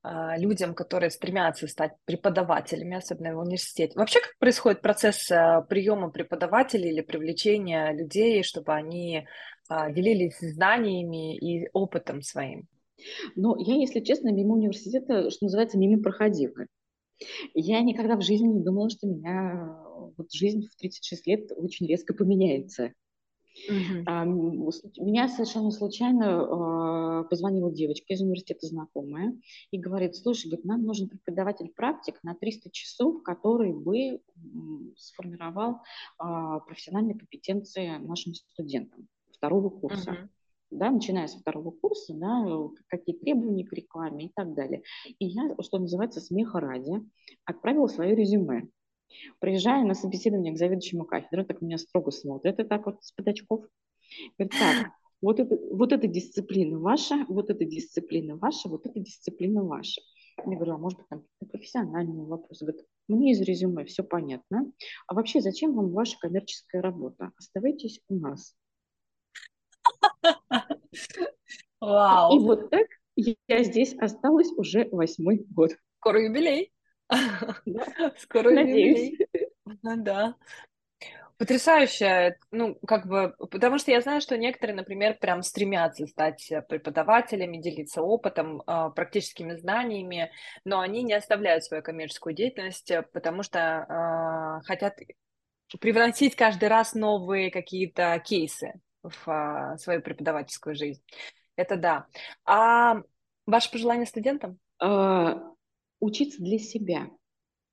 а, 0.02 0.38
людям, 0.38 0.74
которые 0.74 1.12
стремятся 1.12 1.68
стать 1.68 1.92
преподавателями, 2.06 2.98
особенно 2.98 3.36
в 3.36 3.39
университете. 3.39 3.94
Вообще, 3.96 4.20
как 4.22 4.38
происходит 4.39 4.82
процесс 4.82 5.30
а, 5.30 5.62
приема 5.62 6.10
преподавателей 6.10 6.89
или 6.89 7.02
привлечения 7.02 7.92
людей, 7.92 8.44
чтобы 8.44 8.74
они 8.74 9.28
а, 9.68 9.92
делились 9.92 10.39
знаниями 10.39 11.38
и 11.38 11.70
опытом 11.74 12.22
своим? 12.22 12.68
Ну, 13.36 13.56
я, 13.58 13.76
если 13.76 14.00
честно, 14.00 14.30
мимо 14.32 14.56
университета, 14.56 15.30
что 15.30 15.46
называется, 15.46 15.78
мимо 15.78 16.02
проходила. 16.02 16.65
Я 17.53 17.82
никогда 17.82 18.15
в 18.15 18.21
жизни 18.21 18.47
не 18.47 18.63
думала, 18.63 18.89
что 18.89 19.08
меня 19.08 19.77
вот 20.17 20.32
жизнь 20.32 20.67
в 20.67 20.75
36 20.75 21.27
лет 21.27 21.51
очень 21.55 21.88
резко 21.88 22.13
поменяется. 22.13 22.93
Uh-huh. 23.69 24.03
А, 24.05 24.23
меня 24.23 25.27
совершенно 25.27 25.71
случайно 25.71 26.23
э, 26.23 27.29
позвонила 27.29 27.71
девочка 27.71 28.13
из 28.13 28.21
университета 28.21 28.67
знакомая 28.67 29.38
и 29.71 29.79
говорит, 29.79 30.15
слушай, 30.15 30.47
говорит, 30.47 30.65
нам 30.65 30.84
нужен 30.84 31.10
преподаватель-практик 31.10 32.19
на 32.23 32.36
300 32.36 32.69
часов, 32.71 33.21
который 33.23 33.73
бы 33.73 34.21
сформировал 34.95 35.73
э, 35.73 36.60
профессиональные 36.67 37.17
компетенции 37.17 37.97
нашим 37.97 38.34
студентам 38.34 39.08
второго 39.32 39.69
курса. 39.69 40.12
Uh-huh 40.12 40.29
да, 40.71 40.91
начиная 40.91 41.27
со 41.27 41.39
второго 41.39 41.71
курса, 41.71 42.13
да, 42.13 42.45
какие 42.88 43.15
требования 43.15 43.65
к 43.65 43.73
рекламе 43.73 44.25
и 44.27 44.32
так 44.36 44.53
далее. 44.53 44.84
И 45.19 45.25
я, 45.25 45.55
что 45.62 45.79
называется, 45.79 46.21
смеха 46.21 46.60
ради, 46.60 47.01
отправила 47.45 47.88
свое 47.88 48.15
резюме. 48.15 48.69
Приезжая 49.39 49.84
на 49.84 49.95
собеседование 49.95 50.53
к 50.53 50.58
заведующему 50.58 51.05
кафедры, 51.05 51.45
так 51.45 51.62
меня 51.62 51.77
строго 51.77 52.12
смотрят, 52.12 52.60
и 52.60 52.63
так 52.63 52.86
вот 52.86 53.03
с 53.03 53.13
очков. 53.25 53.65
Говорит, 54.38 54.53
так, 54.60 54.91
вот, 55.21 55.39
это, 55.39 55.58
вот 55.71 55.91
эта 55.91 56.08
дисциплина 56.08 56.77
ваша, 56.79 57.25
вот 57.27 57.49
эта 57.49 57.65
дисциплина 57.65 58.36
ваша, 58.36 58.69
вот 58.69 58.86
эта 58.86 58.99
дисциплина 58.99 59.63
ваша. 59.63 60.01
Я 60.45 60.55
говорю, 60.55 60.75
а 60.75 60.77
может 60.77 60.99
быть, 60.99 61.08
там 61.10 61.25
профессиональный 61.49 62.25
вопрос. 62.25 62.62
Говорит, 62.62 62.86
мне 63.08 63.32
из 63.32 63.41
резюме 63.41 63.86
все 63.86 64.03
понятно. 64.03 64.71
А 65.08 65.13
вообще, 65.13 65.41
зачем 65.41 65.73
вам 65.73 65.91
ваша 65.91 66.17
коммерческая 66.19 66.82
работа? 66.82 67.32
Оставайтесь 67.38 67.99
у 68.08 68.15
нас. 68.15 68.55
Вау. 71.82 72.36
И 72.36 72.39
вот 72.39 72.69
так 72.69 72.88
я 73.15 73.63
здесь 73.63 73.95
осталась 73.97 74.51
уже 74.58 74.88
восьмой 74.91 75.45
год. 75.49 75.71
Скоро 75.99 76.21
юбилей. 76.21 76.71
Скоро 78.17 78.51
юбилей. 78.51 79.17
Да. 79.84 80.36
Потрясающе, 81.38 82.38
ну, 82.51 82.75
как 82.86 83.08
бы, 83.08 83.34
потому 83.49 83.77
что 83.77 83.91
я 83.91 84.01
знаю, 84.01 84.19
что 84.19 84.38
некоторые, 84.38 84.75
например, 84.75 85.17
прям 85.21 85.41
стремятся 85.41 86.05
стать 86.05 86.51
преподавателями, 86.67 87.62
делиться 87.62 88.01
опытом, 88.01 88.62
а, 88.67 88.89
практическими 88.89 89.55
знаниями, 89.55 90.32
но 90.65 90.82
они 90.82 91.01
не 91.01 91.13
оставляют 91.13 91.63
свою 91.63 91.82
коммерческую 91.82 92.36
деятельность, 92.36 92.91
потому 93.13 93.43
что 93.43 94.60
э, 94.60 94.65
хотят 94.65 94.97
привносить 95.79 96.36
каждый 96.36 96.67
раз 96.67 96.93
новые 96.93 97.51
какие-то 97.51 98.21
кейсы 98.25 98.73
в 99.03 99.27
а, 99.27 99.77
свою 99.77 100.01
преподавательскую 100.01 100.75
жизнь. 100.75 101.01
Это 101.55 101.77
да. 101.77 102.07
А 102.45 103.02
ваше 103.45 103.71
пожелание 103.71 104.06
студентам? 104.06 104.60
А, 104.81 105.41
учиться 106.00 106.41
для 106.41 106.60
себя. 106.60 107.10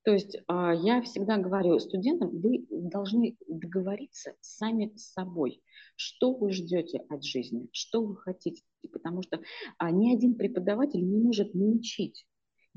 То 0.04 0.12
есть 0.12 0.38
а, 0.46 0.72
я 0.74 1.02
всегда 1.02 1.36
говорю 1.36 1.78
студентам, 1.78 2.30
вы 2.30 2.66
должны 2.70 3.36
договориться 3.48 4.34
сами 4.40 4.92
с 4.96 5.12
собой, 5.12 5.62
что 5.96 6.34
вы 6.34 6.52
ждете 6.52 7.04
от 7.08 7.24
жизни, 7.24 7.68
что 7.72 8.02
вы 8.02 8.16
хотите, 8.16 8.62
потому 8.92 9.22
что 9.22 9.40
ни 9.80 10.14
один 10.14 10.36
преподаватель 10.36 11.04
не 11.04 11.18
может 11.18 11.54
научить 11.54 12.26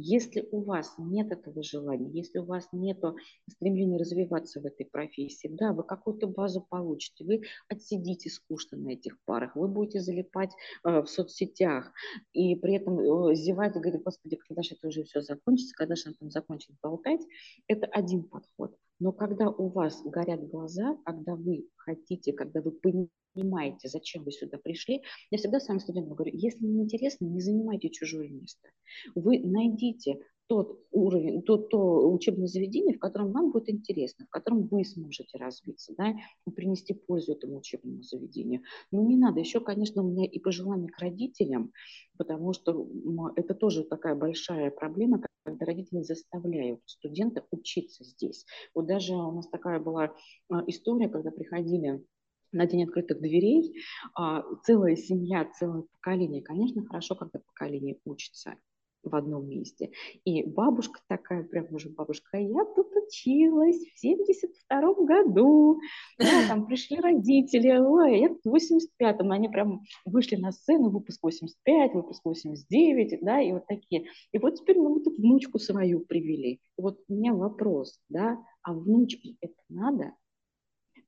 если 0.01 0.47
у 0.51 0.61
вас 0.61 0.95
нет 0.97 1.31
этого 1.31 1.61
желания, 1.61 2.09
если 2.09 2.39
у 2.39 2.45
вас 2.45 2.69
нет 2.71 3.03
стремления 3.49 3.97
развиваться 3.97 4.61
в 4.61 4.65
этой 4.65 4.85
профессии, 4.85 5.49
да, 5.49 5.73
вы 5.73 5.83
какую-то 5.83 6.27
базу 6.27 6.65
получите, 6.69 7.25
вы 7.25 7.41
отсидите 7.67 8.29
скучно 8.29 8.77
на 8.77 8.91
этих 8.91 9.21
парах, 9.25 9.55
вы 9.57 9.67
будете 9.67 9.99
залипать 9.99 10.51
э, 10.85 11.01
в 11.01 11.07
соцсетях 11.07 11.91
и 12.31 12.55
при 12.55 12.75
этом 12.75 12.99
э, 12.99 13.35
зевать 13.35 13.75
и 13.75 13.79
говорить, 13.79 14.01
господи, 14.01 14.37
когда 14.37 14.63
же 14.63 14.75
это 14.75 14.87
уже 14.87 15.03
все 15.03 15.21
закончится, 15.21 15.75
когда 15.75 15.95
же 15.95 16.03
он 16.07 16.13
там 16.13 16.31
закончит 16.31 16.75
болтать, 16.81 17.21
это 17.67 17.85
один 17.87 18.23
подход. 18.23 18.77
Но 18.99 19.11
когда 19.11 19.49
у 19.49 19.69
вас 19.69 20.01
горят 20.03 20.47
глаза, 20.49 20.97
когда 21.05 21.35
вы 21.35 21.67
хотите, 21.75 22.33
когда 22.33 22.61
вы 22.61 22.71
понимаете, 22.71 23.87
зачем 23.87 24.23
вы 24.23 24.31
сюда 24.31 24.57
пришли, 24.57 25.01
я 25.31 25.37
всегда 25.37 25.59
своим 25.59 25.79
студентам 25.79 26.15
говорю, 26.15 26.35
если 26.35 26.65
не 26.65 26.83
интересно, 26.83 27.25
не 27.25 27.41
занимайте 27.41 27.89
чужое 27.89 28.29
место. 28.29 28.69
Вы 29.15 29.39
найдите 29.39 30.19
тот 30.49 30.79
уровень, 30.91 31.43
то, 31.43 31.57
то 31.57 32.11
учебное 32.11 32.47
заведение, 32.47 32.95
в 32.95 32.99
котором 32.99 33.31
вам 33.31 33.51
будет 33.51 33.69
интересно, 33.69 34.25
в 34.25 34.29
котором 34.29 34.65
вы 34.67 34.83
сможете 34.83 35.37
развиться, 35.37 35.93
да, 35.95 36.15
и 36.47 36.51
принести 36.51 36.95
пользу 36.95 37.33
этому 37.33 37.59
учебному 37.59 38.01
заведению. 38.01 38.63
Но 38.91 39.03
не 39.03 39.15
надо. 39.15 39.39
Еще, 39.39 39.59
конечно, 39.59 40.03
у 40.03 40.09
меня 40.09 40.25
и 40.25 40.39
пожелания 40.39 40.89
к 40.89 40.97
родителям, 40.97 41.71
потому 42.17 42.53
что 42.53 42.89
это 43.35 43.53
тоже 43.53 43.83
такая 43.83 44.15
большая 44.15 44.71
проблема, 44.71 45.21
когда 45.43 45.65
родители 45.67 46.01
заставляют 46.01 46.81
студента 46.85 47.45
учиться 47.51 48.03
здесь. 48.03 48.43
Вот 48.73 48.87
даже 48.87 49.13
у 49.13 49.31
нас 49.31 49.47
такая 49.49 49.79
была 49.79 50.15
а, 50.51 50.63
история, 50.65 51.09
когда 51.09 51.29
приходили 51.29 52.03
на 52.51 52.65
день 52.65 52.85
открытых 52.85 53.21
дверей, 53.21 53.75
а, 54.15 54.43
целая 54.65 54.95
семья, 54.95 55.47
целое 55.59 55.83
поколение. 55.91 56.41
Конечно, 56.41 56.83
хорошо, 56.83 57.13
когда 57.13 57.37
поколение 57.37 57.99
учится 58.03 58.55
в 59.03 59.15
одном 59.15 59.47
месте. 59.47 59.91
И 60.25 60.43
бабушка 60.43 60.99
такая, 61.07 61.43
прям 61.43 61.67
уже 61.73 61.89
бабушка, 61.89 62.37
я 62.37 62.65
тут 62.75 62.87
училась 62.95 63.77
в 63.77 63.99
72 63.99 64.93
году, 65.05 65.79
да, 66.17 66.47
там 66.47 66.65
пришли 66.65 66.97
родители, 66.99 67.77
ой, 67.77 68.19
я 68.19 68.29
в 68.29 68.55
85-м, 68.55 69.31
они 69.31 69.49
прям 69.49 69.81
вышли 70.05 70.35
на 70.35 70.51
сцену, 70.51 70.89
выпуск 70.89 71.19
85, 71.23 71.93
выпуск 71.93 72.25
89, 72.25 73.19
да, 73.21 73.41
и 73.41 73.51
вот 73.53 73.65
такие. 73.67 74.05
И 74.31 74.37
вот 74.37 74.55
теперь 74.55 74.77
мы 74.77 74.93
вот 74.93 75.05
внучку 75.17 75.59
свою 75.59 76.01
привели. 76.01 76.59
Вот 76.77 76.99
у 77.07 77.13
меня 77.13 77.33
вопрос, 77.33 77.99
да, 78.09 78.37
а 78.63 78.73
внучке 78.73 79.35
это 79.41 79.55
надо? 79.69 80.13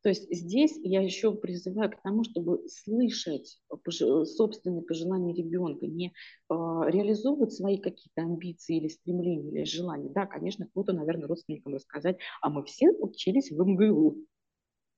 То 0.03 0.09
есть 0.09 0.27
здесь 0.31 0.77
я 0.83 1.01
еще 1.01 1.33
призываю 1.33 1.91
к 1.91 2.01
тому, 2.01 2.23
чтобы 2.23 2.67
слышать 2.67 3.59
собственные 3.85 4.81
пожелания 4.81 5.33
ребенка, 5.33 5.85
не 5.85 6.13
а, 6.49 6.85
реализовывать 6.89 7.53
свои 7.53 7.77
какие-то 7.77 8.23
амбиции 8.23 8.77
или 8.77 8.87
стремления, 8.87 9.51
или 9.51 9.63
желания. 9.63 10.09
Да, 10.09 10.25
конечно, 10.25 10.67
круто, 10.73 10.93
наверное, 10.93 11.27
родственникам 11.27 11.75
рассказать, 11.75 12.17
а 12.41 12.49
мы 12.49 12.63
все 12.65 12.89
учились 12.91 13.51
в 13.51 13.63
МГУ. 13.63 14.17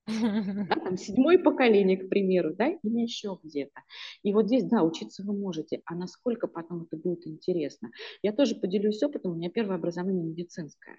Да, 0.68 0.76
там 0.76 0.96
седьмое 0.96 1.38
поколение, 1.38 1.96
к 1.98 2.08
примеру, 2.08 2.54
да, 2.54 2.68
или 2.68 3.00
еще 3.00 3.38
где-то. 3.42 3.82
И 4.22 4.32
вот 4.32 4.46
здесь, 4.46 4.64
да, 4.64 4.82
учиться 4.82 5.22
вы 5.22 5.36
можете, 5.36 5.82
а 5.84 5.94
насколько 5.94 6.46
потом 6.46 6.84
это 6.84 6.96
будет 6.96 7.26
интересно. 7.26 7.90
Я 8.22 8.32
тоже 8.32 8.54
поделюсь 8.54 9.02
опытом, 9.02 9.32
у 9.32 9.34
меня 9.34 9.50
первое 9.50 9.76
образование 9.76 10.24
медицинское. 10.24 10.96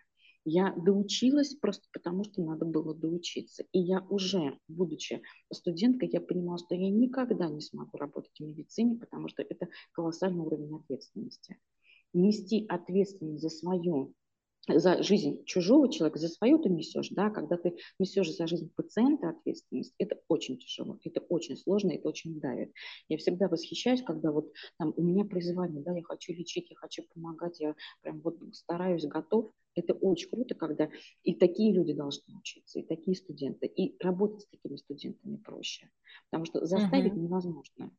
Я 0.47 0.75
доучилась 0.77 1.55
просто 1.55 1.87
потому, 1.91 2.23
что 2.23 2.43
надо 2.43 2.65
было 2.65 2.93
доучиться. 2.93 3.65
И 3.71 3.79
я 3.79 4.05
уже, 4.09 4.59
будучи 4.67 5.23
студенткой, 5.51 6.09
я 6.13 6.21
понимала, 6.21 6.59
что 6.59 6.75
я 6.75 6.91
никогда 6.91 7.49
не 7.49 7.61
смогу 7.61 7.97
работать 7.97 8.31
в 8.37 8.43
медицине, 8.43 8.95
потому 8.95 9.27
что 9.27 9.41
это 9.41 9.67
колоссальный 9.91 10.45
уровень 10.45 10.75
ответственности. 10.75 11.57
Нести 12.13 12.63
ответственность 12.69 13.41
за 13.41 13.49
свою 13.49 14.13
за 14.67 15.03
жизнь 15.03 15.43
чужого 15.45 15.91
человека, 15.91 16.19
за 16.19 16.27
свою 16.27 16.59
ты 16.59 16.69
несешь, 16.69 17.09
да, 17.09 17.29
когда 17.29 17.57
ты 17.57 17.75
несешь 17.99 18.35
за 18.35 18.47
жизнь 18.47 18.71
пациента 18.75 19.29
ответственность, 19.29 19.93
это 19.97 20.19
очень 20.27 20.57
тяжело, 20.57 20.97
это 21.03 21.21
очень 21.21 21.57
сложно, 21.57 21.91
это 21.91 22.07
очень 22.09 22.39
давит. 22.39 22.71
Я 23.07 23.17
всегда 23.17 23.47
восхищаюсь, 23.47 24.01
когда 24.01 24.31
вот 24.31 24.51
там 24.77 24.93
у 24.95 25.03
меня 25.03 25.25
призвание, 25.25 25.83
да, 25.83 25.93
я 25.95 26.03
хочу 26.03 26.33
лечить, 26.33 26.69
я 26.69 26.75
хочу 26.75 27.03
помогать, 27.13 27.59
я 27.59 27.75
прям 28.01 28.21
вот 28.21 28.37
стараюсь, 28.53 29.05
готов. 29.05 29.51
Это 29.75 29.93
очень 29.93 30.29
круто, 30.29 30.55
когда 30.55 30.89
и 31.23 31.35
такие 31.35 31.73
люди 31.73 31.93
должны 31.93 32.37
учиться, 32.37 32.79
и 32.79 32.83
такие 32.83 33.15
студенты, 33.17 33.67
и 33.67 34.01
работать 34.01 34.43
с 34.43 34.47
такими 34.47 34.77
студентами 34.77 35.35
проще, 35.35 35.89
потому 36.29 36.45
что 36.45 36.65
заставить 36.65 37.11
угу. 37.11 37.21
невозможно. 37.21 37.91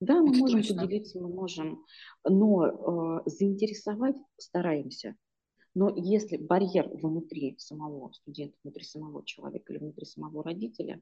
Да, 0.00 0.20
мы 0.20 0.30
это 0.30 0.40
можем 0.40 0.60
точно. 0.60 0.82
поделиться, 0.82 1.20
мы 1.20 1.28
можем, 1.28 1.84
но 2.28 2.66
э, 2.66 3.30
заинтересовать 3.30 4.16
стараемся. 4.36 5.16
Но 5.74 5.92
если 5.96 6.36
барьер 6.36 6.88
внутри 6.88 7.56
самого 7.58 8.12
студента, 8.12 8.56
внутри 8.62 8.84
самого 8.84 9.24
человека 9.24 9.72
или 9.72 9.80
внутри 9.80 10.06
самого 10.06 10.44
родителя, 10.44 11.00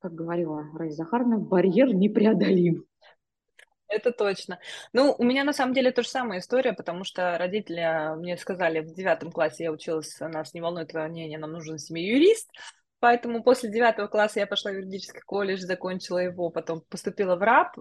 как 0.00 0.14
говорила 0.14 0.68
Раиса 0.74 0.96
Захаровна, 0.96 1.38
барьер 1.38 1.94
непреодолим. 1.94 2.84
Это 3.86 4.10
точно. 4.10 4.58
Ну, 4.92 5.14
у 5.16 5.22
меня 5.22 5.44
на 5.44 5.52
самом 5.52 5.74
деле 5.74 5.92
то 5.92 6.02
же 6.02 6.08
самая 6.08 6.40
история, 6.40 6.72
потому 6.72 7.04
что 7.04 7.36
родители 7.36 8.16
мне 8.16 8.36
сказали, 8.38 8.80
в 8.80 8.94
девятом 8.94 9.30
классе 9.30 9.64
я 9.64 9.72
училась, 9.72 10.18
нас 10.18 10.54
не 10.54 10.62
волнует 10.62 10.88
твое 10.88 11.08
мнение, 11.08 11.38
нам 11.38 11.52
нужен 11.52 11.78
семье 11.78 12.08
юрист. 12.08 12.50
Поэтому 13.02 13.42
после 13.42 13.68
девятого 13.68 14.06
класса 14.06 14.38
я 14.38 14.46
пошла 14.46 14.70
в 14.70 14.74
юридический 14.74 15.22
колледж, 15.22 15.58
закончила 15.58 16.18
его, 16.18 16.50
потом 16.50 16.82
поступила 16.82 17.34
в 17.34 17.42
РАП. 17.42 17.76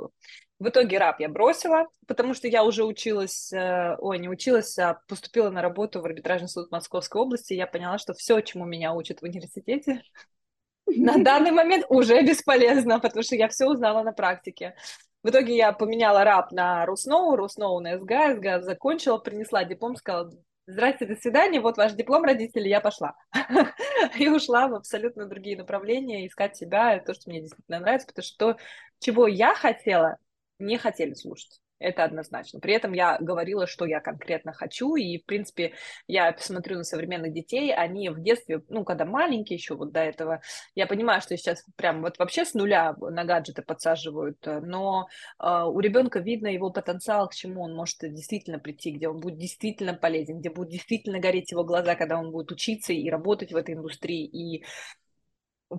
В 0.57 0.67
итоге 0.67 0.97
РАП 0.97 1.19
я 1.19 1.29
бросила, 1.29 1.85
потому 2.07 2.33
что 2.33 2.47
я 2.47 2.63
уже 2.63 2.83
училась, 2.83 3.53
э, 3.53 3.97
ой, 3.99 4.17
не 4.17 4.27
училась, 4.27 4.79
а 4.79 4.99
поступила 5.07 5.51
на 5.51 5.61
работу 5.61 6.01
в 6.01 6.05
арбитражный 6.05 6.49
суд 6.49 6.71
Московской 6.71 7.21
области. 7.21 7.53
И 7.53 7.57
я 7.57 7.67
поняла, 7.67 7.99
что 7.99 8.15
все, 8.15 8.41
чему 8.41 8.65
меня 8.65 8.95
учат 8.95 9.19
в 9.19 9.23
университете, 9.23 10.01
на 10.87 11.23
данный 11.23 11.51
момент 11.51 11.85
уже 11.89 12.19
бесполезно, 12.23 12.99
потому 12.99 13.21
что 13.21 13.35
я 13.35 13.47
все 13.47 13.67
узнала 13.67 14.01
на 14.01 14.13
практике. 14.13 14.73
В 15.21 15.29
итоге 15.29 15.55
я 15.55 15.71
поменяла 15.71 16.23
РАП 16.23 16.51
на 16.51 16.83
Русноу, 16.87 17.35
Русноу 17.35 17.79
на 17.79 17.99
СГА, 17.99 18.37
СГА 18.37 18.61
закончила, 18.63 19.19
принесла 19.19 19.65
диплом, 19.65 19.95
сказала, 19.97 20.31
Здрасте, 20.67 21.05
до 21.05 21.15
свидания, 21.15 21.59
вот 21.59 21.77
ваш 21.77 21.93
диплом, 21.93 22.23
родители, 22.23 22.69
я 22.69 22.81
пошла. 22.81 23.15
и 24.17 24.29
ушла 24.29 24.67
в 24.67 24.75
абсолютно 24.75 25.25
другие 25.25 25.57
направления, 25.57 26.27
искать 26.27 26.55
себя, 26.55 26.99
то, 26.99 27.13
что 27.13 27.29
мне 27.29 27.41
действительно 27.41 27.79
нравится, 27.79 28.07
потому 28.07 28.23
что 28.23 28.53
то, 28.53 28.59
чего 28.99 29.27
я 29.27 29.55
хотела, 29.55 30.17
не 30.59 30.77
хотели 30.77 31.13
слушать 31.13 31.61
это 31.81 32.03
однозначно. 32.03 32.59
При 32.59 32.73
этом 32.73 32.93
я 32.93 33.17
говорила, 33.19 33.67
что 33.67 33.85
я 33.85 33.99
конкретно 33.99 34.53
хочу, 34.53 34.95
и, 34.95 35.17
в 35.17 35.25
принципе, 35.25 35.73
я 36.07 36.31
посмотрю 36.31 36.77
на 36.77 36.83
современных 36.83 37.33
детей, 37.33 37.73
они 37.73 38.09
в 38.09 38.21
детстве, 38.21 38.61
ну, 38.69 38.83
когда 38.83 39.05
маленькие 39.05 39.57
еще 39.57 39.75
вот 39.75 39.91
до 39.91 39.99
этого, 39.99 40.41
я 40.75 40.87
понимаю, 40.87 41.21
что 41.21 41.35
сейчас 41.35 41.63
прям 41.75 42.01
вот 42.01 42.17
вообще 42.19 42.45
с 42.45 42.53
нуля 42.53 42.95
на 42.99 43.23
гаджеты 43.25 43.61
подсаживают, 43.61 44.37
но 44.45 45.07
э, 45.39 45.63
у 45.65 45.79
ребенка 45.79 46.19
видно 46.19 46.47
его 46.47 46.71
потенциал, 46.71 47.27
к 47.27 47.33
чему 47.33 47.63
он 47.63 47.73
может 47.73 47.97
действительно 48.01 48.59
прийти, 48.59 48.91
где 48.91 49.09
он 49.09 49.19
будет 49.19 49.37
действительно 49.37 49.93
полезен, 49.93 50.39
где 50.39 50.49
будут 50.49 50.71
действительно 50.71 51.19
гореть 51.19 51.51
его 51.51 51.63
глаза, 51.63 51.95
когда 51.95 52.17
он 52.17 52.31
будет 52.31 52.51
учиться 52.51 52.93
и 52.93 53.09
работать 53.09 53.51
в 53.51 53.55
этой 53.55 53.75
индустрии, 53.75 54.25
и 54.25 54.63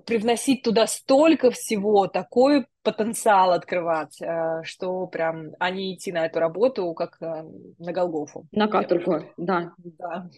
привносить 0.05 0.63
туда 0.63 0.87
столько 0.87 1.51
всего, 1.51 2.07
такой 2.07 2.65
потенциал 2.81 3.51
открывать, 3.51 4.21
э, 4.21 4.63
что 4.63 5.07
прям, 5.07 5.51
а 5.59 5.71
не 5.71 5.95
идти 5.95 6.11
на 6.11 6.25
эту 6.25 6.39
работу, 6.39 6.93
как 6.93 7.17
э, 7.21 7.43
на 7.79 7.93
Голгофу. 7.93 8.47
На 8.51 8.67
каторгу, 8.67 9.25
да. 9.37 9.73
Да. 9.77 10.29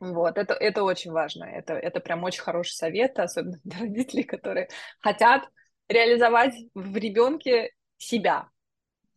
Вот, 0.00 0.36
это, 0.36 0.54
это 0.54 0.82
очень 0.82 1.12
важно. 1.12 1.44
Это, 1.44 1.74
это 1.74 2.00
прям 2.00 2.24
очень 2.24 2.42
хороший 2.42 2.72
совет, 2.72 3.18
особенно 3.18 3.58
для 3.64 3.80
родителей, 3.80 4.24
которые 4.24 4.68
хотят 5.00 5.42
реализовать 5.88 6.54
в 6.74 6.96
ребенке 6.96 7.72
себя. 7.98 8.48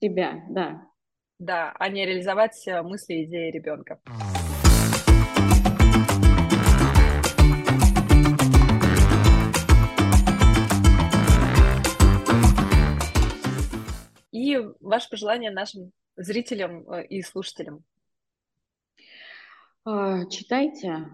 Себя, 0.01 0.43
да. 0.49 0.81
Да, 1.37 1.73
а 1.79 1.89
не 1.89 2.05
реализовать 2.05 2.67
э, 2.67 2.81
мысли 2.81 3.13
и 3.13 3.25
идеи 3.25 3.51
ребенка. 3.51 3.99
Ваше 14.95 15.09
пожелание 15.09 15.51
нашим 15.51 15.91
зрителям 16.15 16.89
э, 16.89 17.05
и 17.07 17.21
слушателям. 17.21 17.83
А, 19.83 20.25
читайте, 20.25 21.09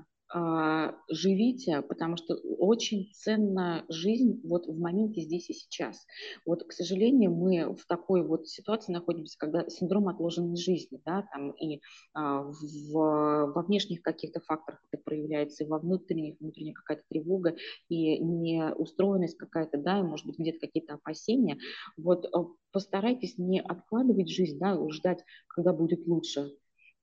живите, 1.09 1.81
потому 1.81 2.17
что 2.17 2.35
очень 2.57 3.11
ценна 3.13 3.85
жизнь 3.89 4.41
вот 4.43 4.67
в 4.67 4.79
моменте 4.79 5.21
здесь 5.21 5.49
и 5.49 5.53
сейчас. 5.53 6.05
Вот, 6.45 6.63
к 6.63 6.71
сожалению, 6.71 7.31
мы 7.31 7.75
в 7.75 7.85
такой 7.87 8.25
вот 8.25 8.47
ситуации 8.47 8.93
находимся, 8.93 9.37
когда 9.37 9.67
синдром 9.69 10.07
отложенной 10.07 10.55
жизни, 10.55 11.01
да, 11.05 11.27
там 11.33 11.51
и 11.51 11.81
а, 12.13 12.43
в, 12.43 12.93
во 12.93 13.61
внешних 13.63 14.01
каких-то 14.01 14.39
факторах 14.41 14.81
это 14.91 15.01
проявляется, 15.03 15.63
и 15.63 15.67
во 15.67 15.79
внутренних, 15.79 16.39
внутренняя 16.39 16.73
какая-то 16.73 17.03
тревога, 17.09 17.55
и 17.89 18.19
неустроенность 18.19 19.37
какая-то, 19.37 19.77
да, 19.77 19.99
и, 19.99 20.03
может 20.03 20.25
быть, 20.25 20.39
где-то 20.39 20.59
какие-то 20.59 20.93
опасения. 20.95 21.57
Вот 21.97 22.25
а, 22.33 22.45
постарайтесь 22.71 23.37
не 23.37 23.61
откладывать 23.61 24.29
жизнь, 24.29 24.59
да, 24.59 24.77
ждать, 24.89 25.23
когда 25.47 25.73
будет 25.73 26.07
лучше, 26.07 26.51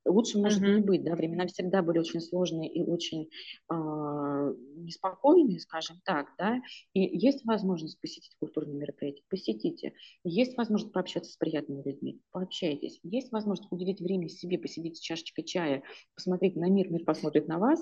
Лучше 0.05 0.39
может 0.39 0.63
mm-hmm. 0.63 0.75
не 0.77 0.81
быть, 0.81 1.05
да, 1.05 1.15
времена 1.15 1.47
всегда 1.47 1.83
были 1.83 1.99
очень 1.99 2.21
сложные 2.21 2.73
и 2.73 2.83
очень 2.83 3.29
э, 3.71 4.55
неспокойные, 4.77 5.61
скажем 5.61 6.01
так, 6.05 6.29
да, 6.39 6.61
и 6.95 7.01
есть 7.01 7.45
возможность 7.45 8.01
посетить 8.01 8.35
культурные 8.41 8.77
мероприятия, 8.77 9.23
посетите, 9.29 9.93
есть 10.25 10.57
возможность 10.57 10.93
пообщаться 10.93 11.33
с 11.33 11.37
приятными 11.37 11.83
людьми, 11.83 12.21
пообщайтесь, 12.31 13.01
есть 13.03 13.33
возможность 13.33 13.71
уделить 13.71 14.01
время 14.01 14.29
себе, 14.29 14.59
посидеть 14.59 14.97
с 14.97 15.01
чашечкой 15.01 15.45
чая, 15.45 15.83
посмотреть 16.15 16.57
на 16.57 16.69
мир, 16.71 16.91
мир 16.91 17.05
посмотрит 17.05 17.49
на 17.49 17.59
вас, 17.59 17.81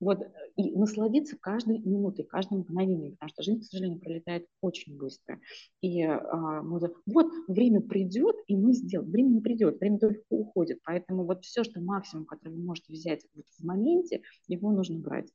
вот, 0.00 0.20
и 0.56 0.72
насладиться 0.72 1.36
каждой 1.38 1.78
минутой, 1.78 2.24
каждым 2.24 2.60
мгновением, 2.60 3.12
потому 3.12 3.28
что 3.30 3.42
жизнь, 3.42 3.60
к 3.60 3.64
сожалению, 3.64 4.00
пролетает 4.00 4.46
очень 4.62 4.96
быстро, 4.96 5.40
и 5.82 6.02
э, 6.02 6.20
мы, 6.62 6.80
вот, 7.06 7.32
время 7.48 7.80
придет, 7.80 8.36
и 8.46 8.56
мы 8.56 8.72
сделаем, 8.72 9.10
время 9.10 9.28
не 9.28 9.40
придет, 9.40 9.78
время 9.78 9.98
только 9.98 10.22
уходит, 10.30 10.80
поэтому 10.84 11.24
вот 11.24 11.44
все, 11.44 11.55
что 11.64 11.80
максимум, 11.80 12.26
который 12.26 12.54
вы 12.54 12.62
можете 12.64 12.92
взять 12.92 13.26
вот 13.34 13.46
в 13.58 13.64
моменте, 13.64 14.22
его 14.46 14.70
нужно 14.72 14.98
брать. 14.98 15.32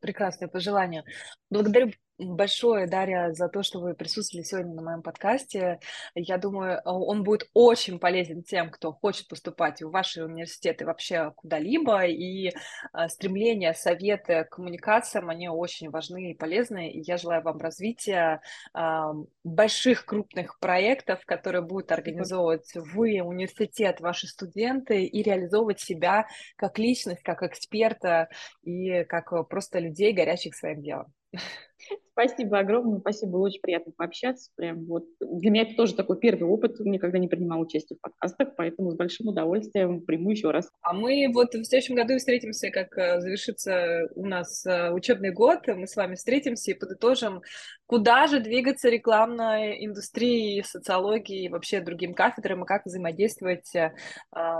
Прекрасное 0.00 0.48
пожелание. 0.48 1.04
Благодарю 1.50 1.92
большое, 2.18 2.86
Дарья, 2.86 3.32
за 3.32 3.48
то, 3.48 3.62
что 3.62 3.80
вы 3.80 3.94
присутствовали 3.94 4.44
сегодня 4.44 4.74
на 4.74 4.82
моем 4.82 5.02
подкасте. 5.02 5.78
Я 6.14 6.38
думаю, 6.38 6.80
он 6.84 7.22
будет 7.22 7.48
очень 7.54 7.98
полезен 7.98 8.42
тем, 8.42 8.70
кто 8.70 8.92
хочет 8.92 9.28
поступать 9.28 9.82
в 9.82 9.90
ваши 9.90 10.24
университеты 10.24 10.84
вообще 10.84 11.32
куда-либо. 11.36 12.06
И 12.06 12.52
а, 12.92 13.08
стремления, 13.08 13.72
советы, 13.72 14.46
коммуникациям, 14.50 15.28
они 15.30 15.48
очень 15.48 15.90
важны 15.90 16.32
и 16.32 16.34
полезны. 16.34 16.90
И 16.90 17.02
я 17.06 17.16
желаю 17.16 17.42
вам 17.42 17.58
развития 17.58 18.40
а, 18.74 19.12
больших 19.44 20.04
крупных 20.04 20.58
проектов, 20.58 21.24
которые 21.24 21.62
будут 21.62 21.92
организовывать 21.92 22.72
вы, 22.74 23.20
университет, 23.22 24.00
ваши 24.00 24.26
студенты, 24.26 25.04
и 25.04 25.22
реализовывать 25.22 25.80
себя 25.80 26.26
как 26.56 26.78
личность, 26.78 27.22
как 27.22 27.42
эксперта 27.42 28.28
и 28.62 29.04
как 29.04 29.48
просто 29.48 29.78
людей, 29.78 30.12
горящих 30.12 30.54
своим 30.54 30.82
делом. 30.82 31.12
Спасибо 32.12 32.58
огромное, 32.58 32.98
спасибо, 32.98 33.32
было 33.32 33.46
очень 33.46 33.60
приятно 33.60 33.92
пообщаться. 33.96 34.50
Прям 34.56 34.84
вот 34.86 35.04
для 35.20 35.50
меня 35.50 35.62
это 35.62 35.76
тоже 35.76 35.94
такой 35.94 36.18
первый 36.18 36.48
опыт, 36.48 36.80
никогда 36.80 37.18
не 37.18 37.28
принимал 37.28 37.60
участие 37.60 37.96
в 37.96 38.00
подкастах, 38.00 38.56
поэтому 38.56 38.90
с 38.90 38.96
большим 38.96 39.28
удовольствием 39.28 40.00
приму 40.00 40.30
еще 40.30 40.50
раз. 40.50 40.68
А 40.82 40.92
мы 40.92 41.30
вот 41.32 41.54
в 41.54 41.64
следующем 41.64 41.94
году 41.94 42.16
встретимся, 42.18 42.70
как 42.70 42.98
э, 42.98 43.20
завершится 43.20 44.08
у 44.16 44.26
нас 44.26 44.66
э, 44.66 44.90
учебный 44.90 45.30
год, 45.30 45.60
мы 45.68 45.86
с 45.86 45.94
вами 45.94 46.16
встретимся 46.16 46.72
и 46.72 46.74
подытожим, 46.74 47.42
куда 47.86 48.26
же 48.26 48.40
двигаться 48.40 48.88
рекламной 48.88 49.84
индустрии, 49.84 50.62
социологии 50.62 51.44
и 51.44 51.48
вообще 51.48 51.80
другим 51.80 52.14
кафедрам, 52.14 52.64
и 52.64 52.66
как 52.66 52.84
взаимодействовать 52.84 53.72
э, 53.76 53.92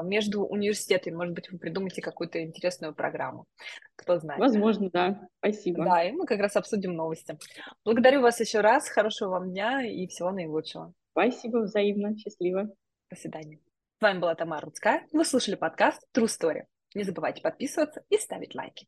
между 0.05 0.45
университетами. 0.45 1.17
Может 1.17 1.35
быть, 1.35 1.51
вы 1.51 1.59
придумаете 1.59 2.03
какую-то 2.03 2.41
интересную 2.41 2.95
программу. 2.95 3.47
Кто 3.97 4.17
знает. 4.19 4.41
Возможно, 4.41 4.91
да. 4.93 5.29
Спасибо. 5.39 5.85
Да, 5.85 6.05
и 6.05 6.13
мы 6.13 6.25
как 6.25 6.39
раз 6.39 6.55
обсудим 6.55 6.95
новости. 7.09 7.39
Благодарю 7.85 8.21
вас 8.21 8.39
еще 8.41 8.61
раз. 8.61 8.89
Хорошего 8.89 9.31
вам 9.31 9.51
дня 9.51 9.83
и 9.83 10.07
всего 10.07 10.31
наилучшего. 10.31 10.93
Спасибо 11.13 11.59
взаимно. 11.59 12.17
Счастливо. 12.17 12.69
До 13.11 13.17
свидания. 13.17 13.59
С 13.99 14.03
вами 14.03 14.19
была 14.19 14.35
Тамара 14.35 14.67
Рудская. 14.67 15.07
Вы 15.13 15.25
слушали 15.25 15.57
подкаст 15.57 16.03
True 16.17 16.27
Story. 16.27 16.63
Не 16.95 17.05
забывайте 17.05 17.43
подписываться 17.43 18.03
и 18.11 18.19
ставить 18.19 18.55
лайки. 18.55 18.87